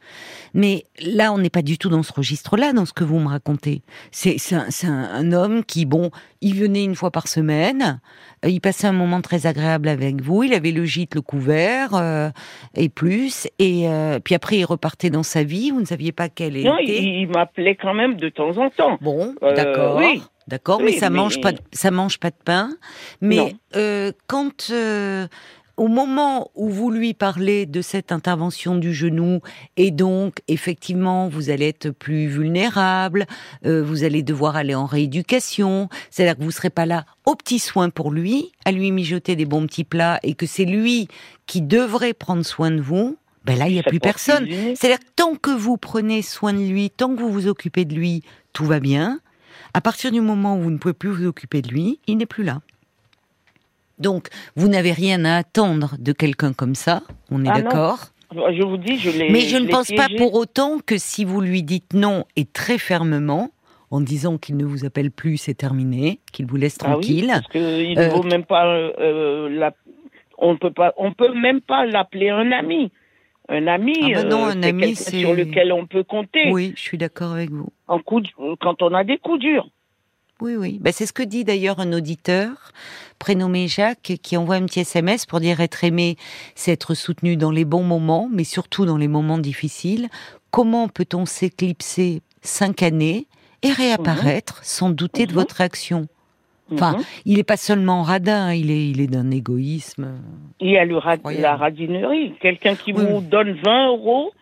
Mais 0.57 0.85
là, 1.05 1.35
on 1.35 1.39
n'est 1.39 1.51
pas 1.51 1.61
du 1.61 1.77
tout 1.77 1.91
dans 1.91 2.03
ce 2.03 2.15
registre-là, 2.15 2.73
dans 2.73 2.87
ce 2.87 2.95
que 2.95 3.05
vous 3.05 3.19
me 3.19 3.29
racontez. 3.29 3.83
C'est 4.11 4.39
un, 4.55 4.69
un, 4.89 5.33
homme 5.33 5.63
qui, 5.63 5.85
bon, 5.85 6.11
il 6.41 6.55
venait 6.55 6.83
une 6.83 6.95
fois 6.95 7.11
par 7.11 7.29
semaine, 7.29 8.01
euh, 8.43 8.49
il 8.49 8.63
passait 8.63 8.87
un 8.87 8.93
moment 8.93 9.21
très 9.21 9.47
agréable 9.47 9.87
avec 9.87 10.23
vous, 10.23 10.45
il 10.45 10.55
avait 10.55 10.71
le 10.73 10.87
gîte, 10.87 11.15
le 11.15 11.21
couvert, 11.21 11.91
euh, 11.93 12.31
et 12.75 12.89
plus, 12.89 13.49
et 13.59 13.87
euh, 13.87 14.19
puis 14.19 14.35
après 14.35 14.57
il 14.57 14.65
repartait 14.65 15.11
dans 15.11 15.23
sa 15.23 15.43
vie, 15.43 15.71
vous 15.73 15.81
ne 15.81 15.85
saviez 15.85 16.13
pas 16.13 16.31
quelle 16.31 16.57
était. 16.57 16.67
Non, 16.67 16.79
il, 16.81 17.29
m'appelait 17.29 17.77
quand 17.77 17.93
même 17.93 18.17
de 18.17 18.31
temps 18.31 18.57
en 18.57 18.71
temps. 18.71 18.97
Bon, 19.03 19.35
d'accord. 19.43 19.99
Oui. 19.99 20.23
D'accord, 20.49 20.81
mais 20.81 20.93
ça 20.93 21.11
mange 21.11 21.41
pas, 21.41 21.51
ça 21.73 21.91
mange 21.91 22.19
pas 22.19 22.31
de 22.31 22.37
pain. 22.43 22.71
Mais 23.21 23.57
quand 24.27 24.73
au 25.77 25.89
moment 25.89 26.51
où 26.55 26.71
vous 26.71 26.91
lui 26.91 27.15
parlez 27.15 27.67
de 27.67 27.83
cette 27.83 28.13
intervention 28.13 28.77
du 28.77 28.95
genou, 28.95 29.41
et 29.77 29.91
donc 29.91 30.41
effectivement 30.49 31.29
vous 31.29 31.51
allez 31.51 31.69
être 31.69 31.91
plus 31.91 32.27
vulnérable, 32.27 33.27
euh, 33.65 33.83
vous 33.83 34.05
allez 34.05 34.23
devoir 34.23 34.57
aller 34.57 34.75
en 34.75 34.87
rééducation, 34.87 35.89
c'est-à-dire 36.11 36.39
que 36.39 36.43
vous 36.43 36.51
serez 36.51 36.71
pas 36.71 36.87
là 36.87 37.05
au 37.27 37.35
petit 37.35 37.59
soin 37.59 37.91
pour 37.91 38.11
lui, 38.11 38.53
à 38.65 38.73
lui 38.73 38.91
mijoter 38.91 39.37
des 39.37 39.45
bons 39.45 39.67
petits 39.67 39.85
plats, 39.85 40.19
et 40.23 40.35
que 40.35 40.47
c'est 40.47 40.65
lui 40.65 41.09
qui 41.47 41.61
devrait 41.61 42.15
prendre 42.15 42.45
soin 42.45 42.71
de 42.71 42.81
vous, 42.81 43.17
Ben 43.45 43.57
là, 43.57 43.69
il 43.69 43.75
n'y 43.75 43.79
a 43.79 43.85
plus 43.85 44.01
personne. 44.01 44.49
C'est-à-dire 44.75 44.99
que 44.99 45.05
tant 45.15 45.37
que 45.37 45.51
vous 45.51 45.77
prenez 45.77 46.21
soin 46.23 46.53
de 46.53 46.59
lui, 46.59 46.91
tant 46.91 47.15
que 47.15 47.21
vous 47.21 47.31
vous 47.31 47.47
occupez 47.47 47.85
de 47.85 47.95
lui, 47.95 48.23
tout 48.53 48.65
va 48.65 48.81
bien. 48.81 49.21
À 49.73 49.81
partir 49.81 50.11
du 50.11 50.21
moment 50.21 50.57
où 50.57 50.63
vous 50.63 50.71
ne 50.73 50.79
pouvez 50.79 50.95
plus 50.95 51.11
vous 51.11 51.27
occuper 51.27 51.63
de 51.63 51.69
lui, 51.69 52.01
il 52.09 52.17
n'est 52.17 52.27
plus 52.27 52.43
là. 52.43 52.61
Donc, 53.99 54.29
vous 54.57 54.69
n'avez 54.69 54.93
rien 54.93 55.25
à 55.25 55.37
attendre 55.37 55.95
de 55.99 56.13
quelqu'un 56.13 56.53
comme 56.53 56.75
ça, 56.75 57.03
on 57.31 57.45
est 57.45 57.49
Ah 57.51 57.61
d'accord 57.63 57.99
Je 58.33 58.63
vous 58.63 58.77
dis, 58.77 58.99
je 58.99 59.11
l'ai. 59.11 59.31
Mais 59.31 59.41
je 59.41 59.57
ne 59.57 59.69
pense 59.69 59.91
pas 59.93 60.09
pour 60.17 60.35
autant 60.35 60.79
que 60.85 60.99
si 60.99 61.25
vous 61.25 61.41
lui 61.41 61.63
dites 61.63 61.95
non 61.95 62.25
et 62.37 62.45
très 62.45 62.79
fermement, 62.79 63.51
en 63.91 64.01
disant 64.01 64.37
qu'il 64.37 64.57
ne 64.57 64.65
vous 64.65 64.85
appelle 64.85 65.11
plus, 65.11 65.37
c'est 65.39 65.55
terminé, 65.55 66.21
qu'il 66.33 66.47
vous 66.47 66.57
laisse 66.57 66.77
Ah 66.83 66.87
oui, 66.89 66.93
tranquille. 66.93 67.27
parce 67.29 67.47
que 67.49 67.83
il 67.83 67.99
Euh, 67.99 68.09
ne 68.09 68.15
vaut 68.15 68.23
même 68.25 68.45
pas. 68.45 68.67
euh, 68.67 69.49
la... 69.49 69.73
On 70.39 70.57
peut 70.59 70.73
pas. 70.73 70.93
On 70.99 71.13
peut 71.13 71.33
même 71.33 71.61
pas 71.63 71.87
l'appeler 71.87 72.29
un 72.29 72.51
ami. 72.53 72.91
Un 73.49 73.69
ami, 73.69 73.95
Ah 74.03 74.23
bah 74.23 74.25
non, 74.25 74.47
euh, 74.47 74.51
un 74.51 74.63
ami, 74.65 74.97
c'est- 74.97 75.21
sur 75.21 75.33
lequel 75.33 75.73
on 75.73 75.87
peut 75.87 76.03
compter. 76.03 76.51
Oui, 76.51 76.73
je 76.77 76.81
suis 76.83 76.99
d'accord 76.99 77.33
avec 77.33 77.51
vous. 77.51 77.69
En 77.87 78.01
coup 78.01 78.21
de- 78.21 78.29
quand 78.61 78.83
on 78.83 78.93
a 78.93 79.05
des 79.05 79.19
coups 79.19 79.39
durs. 79.39 79.69
Oui, 80.41 80.55
oui. 80.57 80.79
Bah, 80.83 80.93
c'est 80.93 81.07
ce 81.07 81.13
que 81.15 81.23
dit 81.23 81.45
d'ailleurs 81.45 81.81
un 81.81 81.93
auditeur, 81.93 82.51
prénommé 83.19 83.69
Jacques, 83.69 84.15
qui 84.23 84.37
envoie 84.37 84.57
un 84.57 84.67
petit 84.67 84.81
SMS 84.81 85.25
pour 85.25 85.41
dire 85.41 85.61
être 85.61 85.83
aimé, 85.83 86.17
c'est 86.55 86.73
être 86.73 86.95
soutenu 86.95 87.37
dans 87.37 87.51
les 87.51 87.65
bons 87.65 87.83
moments, 87.83 88.29
mais 88.31 88.45
surtout 88.45 88.85
dans 88.85 88.99
les 88.99 89.09
moments 89.09 89.39
difficiles. 89.39 90.09
Comment 90.51 90.89
peut-on 90.89 91.25
s'éclipser 91.25 92.21
cinq 92.43 92.83
années 92.83 93.27
et 93.63 93.73
réapparaître 93.73 94.61
sans 94.63 94.91
douter 94.91 95.25
de 95.27 95.33
Mhm. 95.33 95.39
votre 95.39 95.61
action? 95.63 96.07
Enfin, 96.73 96.93
Mhm. 96.99 97.05
il 97.27 97.37
n'est 97.39 97.43
pas 97.45 97.57
seulement 97.57 98.03
radin, 98.03 98.53
il 98.53 98.71
est, 98.71 98.91
il 98.91 99.01
est 99.01 99.07
d'un 99.07 99.31
égoïsme. 99.31 100.19
Il 100.61 100.71
y 100.71 100.77
a 100.77 100.85
le 100.85 100.97
Incroyable. 100.99 101.43
la 101.43 101.57
radinerie. 101.57 102.35
Quelqu'un 102.41 102.75
qui 102.75 102.93
Oui. 102.93 103.05
vous 103.09 103.21
donne 103.23 103.53
20 103.65 103.89
euros 103.89 104.33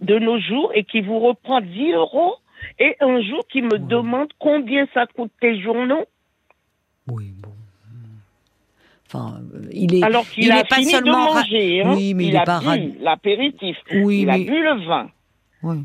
de 0.00 0.18
nos 0.18 0.38
jours 0.38 0.70
et 0.74 0.84
qui 0.84 1.00
vous 1.00 1.18
reprend 1.18 1.60
10 1.60 1.92
euros. 1.92 2.34
Et 2.78 2.96
un 3.00 3.20
jour, 3.22 3.46
qui 3.50 3.62
me 3.62 3.74
Oui. 3.78 3.86
demande 3.88 4.28
combien 4.38 4.86
ça 4.94 5.06
coûte 5.06 5.30
tes 5.40 5.60
journaux, 5.62 6.04
Oui, 7.08 7.32
bon. 7.36 7.50
Enfin, 9.06 9.40
euh, 9.54 9.68
il 9.70 9.94
est. 9.94 10.02
alors 10.02 10.26
qu'il 10.28 10.44
il 10.44 10.52
a 10.52 10.60
est 10.60 10.68
pas 10.68 10.76
fini 10.76 10.90
seulement 10.90 11.26
de 11.28 11.34
manger. 11.34 11.82
hein. 11.82 11.94
Oui, 11.94 12.14
mais 12.14 12.24
il 12.24 12.28
il 12.30 12.36
a 12.36 12.44
pas 12.44 12.58
bu 12.60 12.94
l'apéritif. 13.00 13.76
Oui, 13.92 14.22
il 14.22 14.30
a 14.30 14.38
bu 14.38 14.60
le 14.62 14.86
vin. 14.88 15.08
oui, 15.62 15.84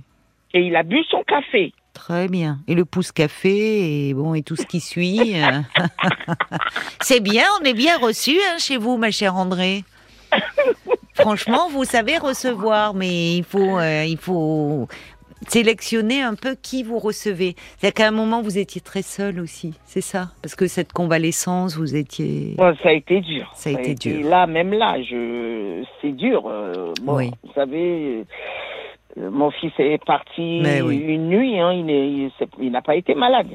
Et 0.56 0.62
il 0.62 0.76
a 0.76 0.82
bu 0.84 1.04
son 1.12 1.22
café. 1.24 1.72
très 1.94 2.28
bien. 2.28 2.60
Et 2.68 2.74
le 2.74 2.86
pouce 2.86 3.12
café 3.12 4.08
et 4.10 4.14
bon 4.16 4.34
et 4.34 4.42
tout 4.42 4.56
ce 4.56 4.66
qui 4.66 4.80
suit. 4.80 5.40
euh. 5.40 5.62
C'est 7.02 7.20
bien, 7.20 7.44
on 7.62 7.66
est 7.66 7.74
bien 7.76 7.98
reçu 8.00 8.32
hein, 8.50 8.58
chez 8.58 8.78
vous, 8.78 8.98
ma 8.98 9.12
chère 9.12 9.36
André. 9.36 9.84
Franchement, 11.14 11.70
vous 11.70 11.84
savez 11.84 12.18
recevoir, 12.18 12.94
mais 12.96 13.36
il 13.38 13.44
faut, 13.44 13.78
euh, 13.78 14.06
il 14.06 14.18
faut 14.18 14.88
sélectionner 15.48 16.22
un 16.22 16.36
peu 16.36 16.56
qui 16.62 16.84
vous 16.84 17.00
recevez. 17.00 17.56
C'est 17.80 17.92
qu'à 17.94 18.08
un 18.08 18.12
moment 18.12 18.42
vous 18.42 18.58
étiez 18.58 18.82
très 18.82 19.02
seul 19.02 19.40
aussi, 19.40 19.74
c'est 19.86 20.02
ça, 20.02 20.30
parce 20.42 20.56
que 20.56 20.68
cette 20.68 20.94
convalescence, 20.94 21.76
vous 21.78 21.96
étiez. 21.96 22.56
Ouais, 22.58 22.74
ça 22.84 22.90
a 22.90 22.94
été 22.94 23.22
dur. 23.22 23.50
Ça 23.56 23.70
a 23.70 23.74
été 23.74 23.96
dur. 23.96 24.28
Là, 24.30 24.48
même 24.48 24.74
là, 24.74 25.02
je... 25.02 25.84
c'est 26.02 26.12
dur. 26.12 26.44
euh, 26.48 26.94
bon, 27.04 27.18
Oui. 27.18 27.32
Vous 27.44 27.54
savez, 27.54 28.26
euh, 29.18 29.30
mon 29.30 29.52
fils 29.52 29.72
est 29.80 30.04
parti 30.06 30.62
oui. 30.84 30.98
une 30.98 31.30
nuit. 31.30 31.60
Hein, 31.60 31.72
il 32.60 32.72
n'a 32.72 32.82
pas 32.82 32.96
été 32.96 33.16
malade. 33.16 33.48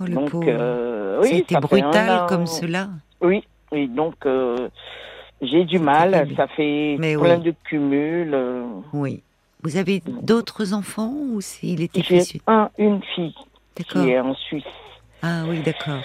Oh 0.00 0.04
le 0.06 0.14
donc, 0.14 0.30
pauvre. 0.30 0.46
euh, 0.48 1.20
oui, 1.22 1.38
été 1.38 1.56
un 1.56 1.60
brutal 1.60 2.26
comme 2.28 2.46
cela. 2.46 2.88
Oui, 3.20 3.44
oui. 3.70 3.86
Donc, 3.88 4.14
euh, 4.26 4.68
j'ai 5.40 5.64
du 5.64 5.78
mal. 5.78 6.26
Ça 6.36 6.48
fait 6.48 6.96
Mais 6.98 7.14
plein 7.16 7.36
oui. 7.38 7.42
de 7.44 7.54
cumuls. 7.68 8.36
Oui. 8.92 9.22
Vous 9.64 9.78
avez 9.78 10.02
d'autres 10.22 10.74
enfants 10.74 11.12
ou 11.14 11.40
c'est- 11.40 11.66
il 11.66 11.80
était 11.80 12.02
J'ai 12.02 12.20
fils 12.20 12.38
un, 12.46 12.68
une 12.78 13.00
fille 13.14 13.34
qui 13.88 13.98
est 14.10 14.20
en 14.20 14.34
Suisse, 14.34 14.62
Ah 15.22 15.44
oui, 15.48 15.60
d'accord. 15.62 16.02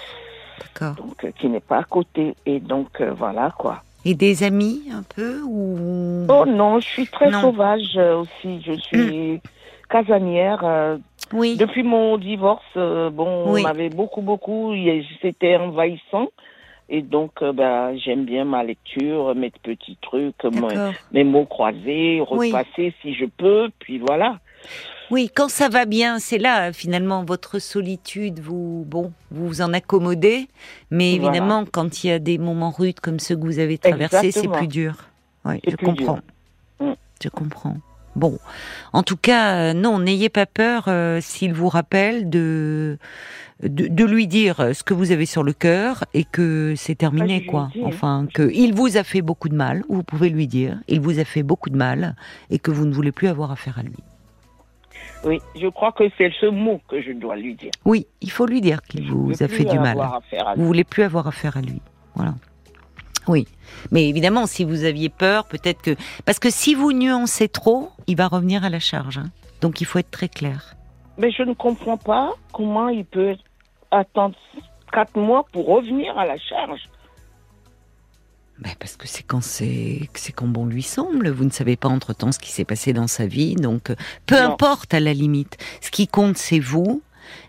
D'accord. 0.58 0.94
donc 0.96 1.24
euh, 1.24 1.30
qui 1.38 1.48
n'est 1.48 1.60
pas 1.60 1.78
à 1.78 1.84
côté. 1.84 2.34
Et 2.46 2.58
donc, 2.58 3.00
euh, 3.02 3.12
voilà 3.12 3.52
quoi. 3.58 3.82
Et 4.06 4.14
des 4.14 4.42
amis 4.44 4.84
un 4.90 5.02
peu 5.02 5.42
ou? 5.42 6.26
Oh 6.30 6.46
non, 6.46 6.80
je 6.80 6.86
suis 6.86 7.06
très 7.06 7.30
Non. 7.30 7.42
sauvage 7.42 7.96
euh, 7.96 8.20
aussi. 8.22 8.62
Je 8.62 8.72
suis 8.80 9.40
casanière. 9.90 10.60
euh, 10.64 10.96
Oui. 11.34 11.56
Depuis 11.58 11.82
mon 11.82 12.16
divorce, 12.16 12.64
bon, 12.74 13.52
Oui. 13.52 13.62
on 13.62 13.66
avait 13.68 13.90
beaucoup, 13.90 14.22
beaucoup. 14.22 14.72
C'était 15.20 15.56
envahissant. 15.56 16.28
Et 16.92 17.02
donc, 17.02 17.30
euh, 17.42 17.52
bah, 17.52 17.96
j'aime 17.96 18.24
bien 18.24 18.44
ma 18.44 18.64
lecture, 18.64 19.32
mes 19.36 19.50
petits 19.50 19.96
trucs, 20.02 20.34
D'accord. 20.42 20.92
mes 21.12 21.22
mots 21.22 21.46
croisés, 21.46 22.20
Oui. 22.32 22.48
repasser 22.50 22.92
si 23.00 23.14
je 23.14 23.26
peux. 23.26 23.70
Puis 23.78 23.98
voilà. 24.00 24.40
Oui, 25.12 25.30
quand 25.34 25.48
ça 25.48 25.68
va 25.68 25.86
bien, 25.86 26.18
c'est 26.18 26.38
là 26.38 26.72
finalement 26.72 27.24
votre 27.24 27.60
solitude. 27.60 28.40
Vous, 28.40 28.84
bon, 28.88 29.12
vous 29.30 29.46
vous 29.46 29.60
en 29.62 29.72
accommodez, 29.72 30.48
mais 30.90 31.16
Voilà. 31.16 31.30
évidemment, 31.36 31.64
quand 31.70 32.02
il 32.02 32.08
y 32.08 32.10
a 32.12 32.18
des 32.18 32.38
moments 32.38 32.70
rudes 32.70 32.98
comme 33.00 33.20
ceux 33.20 33.36
que 33.36 33.42
vous 33.42 33.60
avez 33.60 33.78
traversés, 33.78 34.32
c'est 34.32 34.48
plus 34.48 34.68
dur. 34.68 34.94
Oui, 35.44 35.60
C'est 35.64 35.70
je 35.70 35.76
comprends. 35.76 36.18
dur. 36.80 36.88
Mm. 36.88 36.92
Je 37.22 37.28
comprends. 37.28 37.76
Bon, 38.16 38.38
en 38.92 39.02
tout 39.02 39.16
cas, 39.16 39.70
euh, 39.70 39.72
non, 39.72 39.98
n'ayez 40.00 40.28
pas 40.28 40.46
peur 40.46 40.84
euh, 40.88 41.20
s'il 41.20 41.54
vous 41.54 41.68
rappelle 41.68 42.28
de, 42.28 42.98
de 43.62 43.86
de 43.86 44.04
lui 44.04 44.26
dire 44.26 44.70
ce 44.74 44.82
que 44.82 44.94
vous 44.94 45.12
avez 45.12 45.26
sur 45.26 45.42
le 45.44 45.52
cœur 45.52 46.04
et 46.12 46.24
que 46.24 46.74
c'est 46.76 46.92
Ah, 46.94 46.96
terminé, 46.96 47.36
ai 47.36 47.46
quoi. 47.46 47.70
dit, 47.72 47.80
hein. 47.80 47.86
Enfin, 47.86 48.26
que 48.34 48.50
il 48.52 48.74
vous 48.74 48.96
a 48.96 49.04
fait 49.04 49.22
beaucoup 49.22 49.48
de 49.48 49.54
mal. 49.54 49.84
Vous 49.88 50.02
pouvez 50.02 50.28
lui 50.28 50.46
dire, 50.48 50.78
il 50.88 51.00
vous 51.00 51.18
a 51.20 51.24
fait 51.24 51.42
beaucoup 51.44 51.70
de 51.70 51.76
mal 51.76 52.16
et 52.50 52.58
que 52.58 52.70
vous 52.72 52.84
ne 52.84 52.92
voulez 52.92 53.12
plus 53.12 53.28
avoir 53.28 53.52
affaire 53.52 53.78
à 53.78 53.82
lui. 53.82 53.96
Oui, 55.24 55.38
je 55.60 55.68
crois 55.68 55.92
que 55.92 56.04
c'est 56.16 56.32
ce 56.40 56.46
mot 56.46 56.80
que 56.88 57.00
je 57.02 57.12
dois 57.12 57.36
lui 57.36 57.54
dire. 57.54 57.70
Oui, 57.84 58.06
il 58.22 58.30
faut 58.30 58.46
lui 58.46 58.60
dire 58.60 58.82
qu'il 58.82 59.10
vous 59.10 59.42
a 59.42 59.48
fait 59.48 59.64
du 59.64 59.78
mal. 59.78 59.98
à. 60.00 60.20
Vous 60.56 60.66
voulez 60.66 60.84
plus 60.84 61.02
avoir 61.02 61.26
affaire 61.26 61.56
à 61.56 61.60
lui. 61.60 61.80
Voilà. 62.14 62.34
Oui. 63.30 63.46
Mais 63.90 64.08
évidemment, 64.08 64.46
si 64.46 64.64
vous 64.64 64.84
aviez 64.84 65.08
peur, 65.08 65.46
peut-être 65.46 65.80
que. 65.82 65.96
Parce 66.24 66.38
que 66.38 66.50
si 66.50 66.74
vous 66.74 66.92
nuancez 66.92 67.48
trop, 67.48 67.90
il 68.06 68.16
va 68.16 68.26
revenir 68.28 68.64
à 68.64 68.68
la 68.70 68.80
charge. 68.80 69.18
hein. 69.18 69.30
Donc 69.60 69.80
il 69.80 69.84
faut 69.86 69.98
être 69.98 70.10
très 70.10 70.28
clair. 70.28 70.74
Mais 71.18 71.30
je 71.30 71.42
ne 71.42 71.52
comprends 71.54 71.96
pas 71.98 72.32
comment 72.52 72.88
il 72.88 73.04
peut 73.04 73.36
attendre 73.90 74.34
quatre 74.92 75.16
mois 75.18 75.44
pour 75.52 75.66
revenir 75.66 76.16
à 76.18 76.26
la 76.26 76.38
charge. 76.38 76.80
Ben, 78.58 78.72
parce 78.78 78.96
que 78.96 79.06
c'est 79.08 79.22
quand 79.22 79.42
c'est 79.42 80.10
c'est 80.14 80.32
quand 80.32 80.46
bon 80.46 80.66
lui 80.66 80.82
semble. 80.82 81.30
Vous 81.30 81.44
ne 81.44 81.50
savez 81.50 81.76
pas 81.76 81.88
entre 81.88 82.12
temps 82.12 82.30
ce 82.32 82.38
qui 82.38 82.50
s'est 82.50 82.66
passé 82.66 82.92
dans 82.92 83.06
sa 83.06 83.26
vie, 83.26 83.54
donc 83.54 83.90
euh, 83.90 83.96
peu 84.26 84.36
Non. 84.36 84.52
importe 84.52 84.92
à 84.92 85.00
la 85.00 85.14
limite. 85.14 85.56
Ce 85.80 85.90
qui 85.90 86.06
compte, 86.06 86.36
c'est 86.36 86.58
vous 86.58 87.02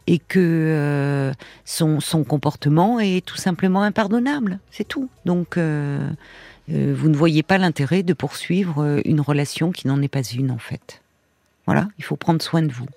et 0.08 0.20
que 0.20 0.40
euh, 0.40 1.32
son 1.66 2.00
son 2.00 2.24
comportement 2.24 3.00
est 3.00 3.26
tout 3.26 3.38
simplement 3.38 3.82
impardonnable. 3.84 4.60
C'est 4.72 4.88
tout. 4.88 5.10
Donc 5.26 5.58
euh, 5.58 6.10
euh, 6.72 6.94
vous 6.96 7.10
ne 7.10 7.16
voyez 7.16 7.44
pas 7.44 7.58
l'intérêt 7.58 8.04
de 8.04 8.14
poursuivre 8.14 9.00
une 9.06 9.22
relation 9.22 9.72
qui 9.72 9.88
n'en 9.88 10.02
est 10.02 10.08
pas 10.08 10.24
une 10.24 10.52
en 10.52 10.58
fait. 10.58 11.02
Voilà, 11.66 11.88
il 11.98 12.04
faut 12.04 12.16
prendre 12.16 12.42
soin 12.42 12.62
de 12.64 12.72
vous. 12.72 12.88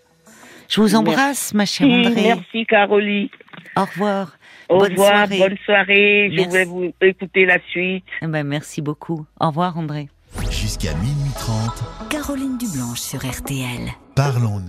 Je 0.68 0.76
vous 0.80 0.82
Merci. 0.84 0.96
embrasse, 0.96 1.54
ma 1.54 1.66
chère 1.66 1.86
André. 1.88 2.22
Merci 2.22 2.64
Caroline. 2.66 3.28
Au 3.76 3.84
revoir. 3.84 4.36
Au 4.70 4.78
Bonne 4.78 4.92
revoir, 4.92 5.26
soirée. 5.26 5.38
bonne 5.38 5.58
soirée. 5.66 6.30
Je 6.32 6.36
Merci. 6.36 6.56
vais 6.56 6.64
vous 6.64 6.90
écouter 7.02 7.44
la 7.44 7.58
suite. 7.70 8.04
Eh 8.22 8.26
ben, 8.26 8.44
merci 8.44 8.80
beaucoup. 8.80 9.26
Au 9.38 9.48
revoir, 9.48 9.76
André. 9.76 10.08
Jusqu'à 10.50 10.94
minuit 10.94 11.30
30, 11.38 12.08
Caroline 12.10 12.56
Dublanche 12.58 12.98
sur 13.00 13.20
RTL. 13.20 13.90
parlons-nous. 14.16 14.62